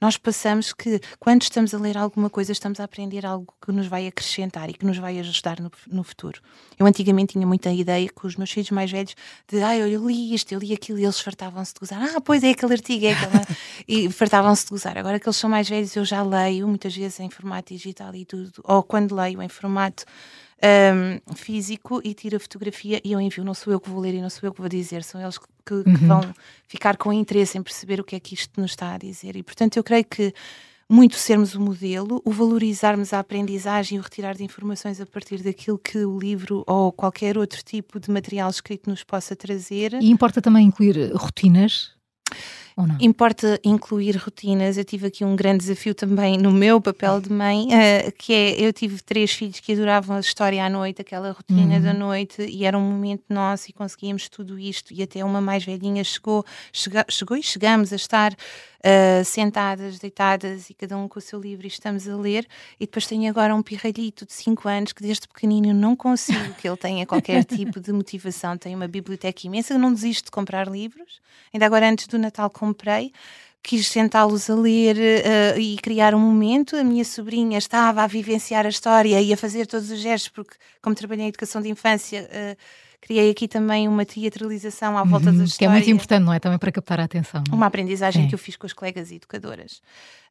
Nós 0.00 0.16
passamos 0.16 0.72
que 0.72 1.00
quando 1.18 1.42
estamos 1.42 1.74
a 1.74 1.78
ler 1.78 1.98
alguma 1.98 2.30
coisa, 2.30 2.52
estamos 2.52 2.78
a 2.78 2.84
aprender 2.84 3.26
algo 3.26 3.52
que 3.60 3.72
nos 3.72 3.86
vai 3.86 4.06
acrescentar 4.06 4.70
e 4.70 4.74
que 4.74 4.86
nos 4.86 4.98
vai 4.98 5.18
ajudar 5.18 5.60
no, 5.60 5.70
no 5.88 6.04
futuro. 6.04 6.40
Eu 6.78 6.86
antigamente 6.86 7.32
tinha 7.32 7.46
muita 7.46 7.70
ideia 7.70 8.08
com 8.14 8.26
os 8.26 8.36
meus 8.36 8.50
filhos 8.50 8.70
mais 8.70 8.90
velhos 8.90 9.14
de, 9.48 9.62
ah, 9.62 9.76
eu 9.76 10.06
li 10.06 10.34
isto, 10.34 10.52
eu 10.52 10.60
li 10.60 10.72
aquilo, 10.72 10.98
e 10.98 11.04
eles 11.04 11.20
fartavam-se 11.20 11.74
de 11.74 11.80
gozar. 11.80 12.00
Ah, 12.02 12.20
pois 12.20 12.44
é 12.44 12.50
aquele 12.50 12.74
artigo, 12.74 13.06
é 13.06 13.12
aquela. 13.12 13.42
e 13.88 14.10
fartavam-se 14.10 14.64
de 14.64 14.70
gozar. 14.70 14.96
Agora 14.96 15.18
que 15.18 15.28
eles 15.28 15.36
são 15.36 15.50
mais 15.50 15.68
velhos, 15.68 15.94
eu 15.96 16.04
já 16.04 16.22
leio, 16.22 16.68
muitas 16.68 16.94
vezes 16.96 17.18
em 17.20 17.30
formato 17.30 17.74
digital 17.74 18.14
e 18.14 18.24
tudo, 18.24 18.52
ou 18.64 18.82
quando 18.82 19.14
leio 19.14 19.42
em 19.42 19.48
formato 19.48 20.04
um, 20.62 21.34
físico 21.34 22.00
e 22.04 22.14
tiro 22.14 22.36
a 22.36 22.40
fotografia 22.40 23.00
e 23.04 23.12
eu 23.12 23.20
envio. 23.20 23.44
Não 23.44 23.54
sou 23.54 23.72
eu 23.72 23.80
que 23.80 23.88
vou 23.88 24.00
ler 24.00 24.14
e 24.14 24.20
não 24.20 24.30
sou 24.30 24.48
eu 24.48 24.52
que 24.52 24.60
vou 24.60 24.68
dizer, 24.68 25.02
são 25.02 25.20
eles 25.20 25.38
que, 25.38 25.46
que, 25.64 25.74
uhum. 25.74 25.84
que 25.84 26.04
vão 26.04 26.20
ficar 26.66 26.96
com 26.96 27.12
interesse 27.12 27.56
em 27.58 27.62
perceber 27.62 28.00
o 28.00 28.04
que 28.04 28.16
é 28.16 28.20
que 28.20 28.34
isto 28.34 28.60
nos 28.60 28.72
está 28.72 28.94
a 28.94 28.98
dizer. 28.98 29.36
E 29.36 29.42
portanto, 29.42 29.76
eu 29.76 29.84
creio 29.84 30.04
que 30.04 30.32
muito 30.90 31.16
sermos 31.16 31.54
o 31.54 31.60
modelo, 31.60 32.22
o 32.24 32.32
valorizarmos 32.32 33.12
a 33.12 33.18
aprendizagem 33.18 33.96
e 33.96 34.00
o 34.00 34.02
retirar 34.02 34.34
de 34.34 34.42
informações 34.42 35.00
a 35.00 35.06
partir 35.06 35.42
daquilo 35.42 35.78
que 35.78 35.98
o 35.98 36.18
livro 36.18 36.64
ou 36.66 36.90
qualquer 36.90 37.36
outro 37.36 37.62
tipo 37.62 38.00
de 38.00 38.10
material 38.10 38.48
escrito 38.48 38.88
nos 38.88 39.04
possa 39.04 39.36
trazer. 39.36 39.92
E 40.00 40.10
importa 40.10 40.40
também 40.40 40.66
incluir 40.66 41.12
rotinas 41.14 41.90
Importa 43.00 43.58
incluir 43.64 44.16
rotinas. 44.16 44.76
Eu 44.76 44.84
tive 44.84 45.08
aqui 45.08 45.24
um 45.24 45.34
grande 45.34 45.58
desafio 45.58 45.94
também 45.94 46.38
no 46.38 46.52
meu 46.52 46.80
papel 46.80 47.20
de 47.20 47.32
mãe, 47.32 47.66
uh, 47.66 48.12
que 48.16 48.32
é 48.32 48.60
eu 48.60 48.72
tive 48.72 49.02
três 49.02 49.32
filhos 49.32 49.60
que 49.60 49.72
adoravam 49.72 50.16
a 50.16 50.20
história 50.20 50.64
à 50.64 50.70
noite, 50.70 51.00
aquela 51.00 51.32
rotina 51.32 51.76
uhum. 51.76 51.82
da 51.82 51.92
noite, 51.92 52.42
e 52.42 52.64
era 52.64 52.78
um 52.78 52.82
momento 52.82 53.24
nosso 53.28 53.68
e 53.68 53.72
conseguíamos 53.72 54.28
tudo 54.28 54.58
isto. 54.58 54.94
E 54.94 55.02
até 55.02 55.24
uma 55.24 55.40
mais 55.40 55.64
velhinha 55.64 56.04
chegou, 56.04 56.44
chega, 56.72 57.04
chegou 57.08 57.36
e 57.36 57.42
chegamos 57.42 57.92
a 57.92 57.96
estar 57.96 58.34
uh, 58.84 59.24
sentadas, 59.24 59.98
deitadas 59.98 60.70
e 60.70 60.74
cada 60.74 60.96
um 60.96 61.08
com 61.08 61.18
o 61.18 61.22
seu 61.22 61.40
livro 61.40 61.66
e 61.66 61.68
estamos 61.68 62.08
a 62.08 62.16
ler. 62.16 62.46
E 62.78 62.86
depois 62.86 63.06
tenho 63.06 63.28
agora 63.28 63.54
um 63.54 63.62
pirralhito 63.62 64.26
de 64.26 64.32
5 64.32 64.68
anos 64.68 64.92
que 64.92 65.02
desde 65.02 65.26
pequenino 65.26 65.72
não 65.74 65.96
consigo 65.96 66.54
que 66.54 66.68
ele 66.68 66.76
tenha 66.76 67.06
qualquer 67.06 67.44
tipo 67.46 67.80
de 67.80 67.92
motivação. 67.92 68.56
Tem 68.56 68.74
uma 68.74 68.88
biblioteca 68.88 69.46
imensa, 69.46 69.78
não 69.78 69.92
desisto 69.92 70.26
de 70.26 70.30
comprar 70.30 70.68
livros. 70.68 71.20
Ainda 71.52 71.66
agora 71.66 71.88
antes 71.88 72.06
do 72.06 72.18
Natal 72.18 72.50
comprei 72.50 73.12
quis 73.62 73.88
sentá-los 73.88 74.48
a 74.48 74.54
ler 74.54 74.96
uh, 74.96 75.60
e 75.60 75.76
criar 75.78 76.14
um 76.14 76.20
momento. 76.20 76.76
A 76.76 76.84
minha 76.84 77.04
sobrinha 77.04 77.58
estava 77.58 78.02
a 78.02 78.06
vivenciar 78.06 78.64
a 78.64 78.68
história 78.68 79.20
e 79.20 79.32
a 79.32 79.36
fazer 79.36 79.66
todos 79.66 79.90
os 79.90 79.98
gestos, 79.98 80.30
porque, 80.30 80.56
como 80.80 80.94
trabalhei 80.94 81.26
em 81.26 81.28
educação 81.28 81.60
de 81.60 81.68
infância, 81.68 82.30
uh, 82.32 82.56
criei 83.00 83.30
aqui 83.30 83.46
também 83.46 83.88
uma 83.88 84.04
teatralização 84.04 84.96
à 84.98 85.04
volta 85.04 85.30
uhum, 85.30 85.38
da 85.38 85.44
história. 85.44 85.58
Que 85.58 85.64
é 85.64 85.68
muito 85.68 85.90
importante, 85.90 86.24
não 86.24 86.32
é? 86.32 86.38
Também 86.38 86.58
para 86.58 86.72
captar 86.72 87.00
a 87.00 87.04
atenção. 87.04 87.42
É? 87.50 87.54
Uma 87.54 87.66
aprendizagem 87.66 88.24
é. 88.24 88.28
que 88.28 88.34
eu 88.34 88.38
fiz 88.38 88.56
com 88.56 88.66
as 88.66 88.72
colegas 88.72 89.10
educadoras. 89.10 89.80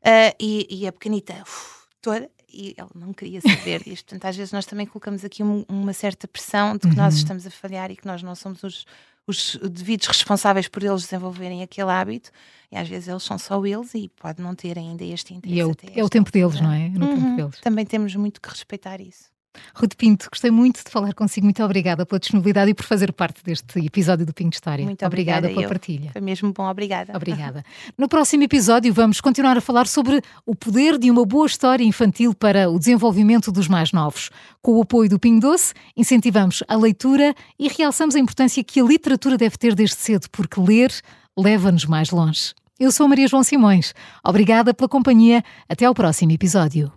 Uh, 0.02 0.36
e, 0.40 0.68
e, 0.70 0.88
a 0.88 0.92
pequenita, 0.92 1.34
uf, 1.42 1.88
toda, 2.02 2.30
e 2.52 2.74
ela 2.78 2.90
não 2.96 3.14
queria 3.14 3.42
saber 3.42 3.84
disto. 3.86 4.06
Portanto, 4.06 4.26
às 4.26 4.36
vezes 4.36 4.52
nós 4.52 4.66
também 4.66 4.86
colocamos 4.86 5.24
aqui 5.24 5.44
um, 5.44 5.66
uma 5.68 5.94
certa 5.94 6.28
pressão 6.28 6.74
de 6.74 6.82
que 6.82 6.88
uhum. 6.88 6.96
nós 6.96 7.16
estamos 7.16 7.46
a 7.46 7.52
falhar 7.52 7.92
e 7.92 7.96
que 7.96 8.06
nós 8.06 8.22
não 8.22 8.36
somos 8.36 8.64
os, 8.64 8.86
os 9.26 9.60
devidos 9.72 10.08
responsáveis 10.08 10.68
por 10.68 10.84
eles 10.84 11.04
desenvolverem 11.04 11.64
aquele 11.64 11.92
hábito. 11.92 12.32
E 12.72 12.78
às 12.78 12.88
vezes 12.88 13.08
eles 13.08 13.24
são 13.24 13.38
só 13.38 13.66
eles 13.66 13.94
e 13.94 14.10
pode 14.10 14.42
não 14.42 14.54
ter 14.54 14.78
ainda 14.78 15.04
este 15.04 15.34
interesse. 15.34 15.58
E 15.58 15.62
é 15.62 15.66
o, 15.66 15.76
é 15.96 16.04
o 16.04 16.10
tempo 16.10 16.32
deles, 16.32 16.60
não 16.60 16.72
é? 16.72 16.90
No 16.90 17.06
uhum. 17.06 17.16
tempo 17.16 17.36
deles. 17.38 17.62
Também 17.62 17.86
temos 17.86 18.16
muito 18.16 18.42
que 18.42 18.50
respeitar 18.50 19.00
isso. 19.00 19.37
Ruth 19.76 19.96
Pinto, 19.96 20.28
gostei 20.32 20.52
muito 20.52 20.84
de 20.84 20.90
falar 20.90 21.14
consigo. 21.14 21.46
Muito 21.46 21.64
obrigada 21.64 22.06
pela 22.06 22.20
disponibilidade 22.20 22.72
e 22.72 22.74
por 22.74 22.86
fazer 22.86 23.12
parte 23.12 23.44
deste 23.44 23.80
episódio 23.86 24.26
do 24.26 24.34
Pinto 24.34 24.56
História. 24.56 24.84
Muito 24.86 25.06
obrigada, 25.06 25.40
obrigada 25.40 25.54
pela 25.54 25.64
eu. 25.64 25.70
partilha. 25.70 26.12
Foi 26.12 26.22
mesmo 26.22 26.54
bom, 26.54 26.70
obrigada. 26.70 27.14
Obrigada. 27.16 27.64
No 27.98 28.08
próximo 28.08 28.44
episódio 28.44 28.94
vamos 28.94 29.22
continuar 29.22 29.58
a 29.58 29.62
falar 29.62 29.88
sobre 29.88 30.22
o 30.46 30.56
poder 30.56 30.98
de 30.98 31.10
uma 31.10 31.26
boa 31.26 31.46
história 31.46 31.84
infantil 31.84 32.34
para 32.34 32.70
o 32.70 32.78
desenvolvimento 32.78 33.52
dos 33.52 33.68
mais 33.68 33.92
novos. 33.92 34.30
Com 34.62 34.74
o 34.74 34.82
apoio 34.82 35.10
do 35.10 35.20
Pingo 35.20 35.42
Doce, 35.42 35.74
incentivamos 35.96 36.64
a 36.68 36.76
leitura 36.76 37.34
e 37.58 37.68
realçamos 37.68 38.16
a 38.16 38.20
importância 38.20 38.64
que 38.64 38.80
a 38.80 38.84
literatura 38.84 39.38
deve 39.38 39.58
ter 39.58 39.74
desde 39.74 39.96
cedo, 39.96 40.28
porque 40.32 40.60
ler 40.60 40.92
leva-nos 41.38 41.86
mais 41.86 42.10
longe. 42.10 42.54
Eu 42.80 42.92
sou 42.92 43.08
Maria 43.08 43.28
João 43.28 43.44
Simões. 43.44 43.94
Obrigada 44.24 44.74
pela 44.74 44.88
companhia. 44.88 45.44
Até 45.68 45.86
ao 45.86 45.96
próximo 45.96 46.32
episódio. 46.32 46.92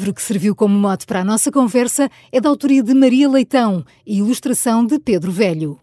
Livro 0.00 0.14
que 0.14 0.22
serviu 0.22 0.56
como 0.56 0.78
mote 0.78 1.04
para 1.04 1.20
a 1.20 1.24
nossa 1.24 1.52
conversa 1.52 2.08
é 2.32 2.40
da 2.40 2.48
autoria 2.48 2.82
de 2.82 2.94
Maria 2.94 3.28
Leitão 3.28 3.84
e 4.06 4.16
ilustração 4.16 4.86
de 4.86 4.98
Pedro 4.98 5.30
Velho. 5.30 5.78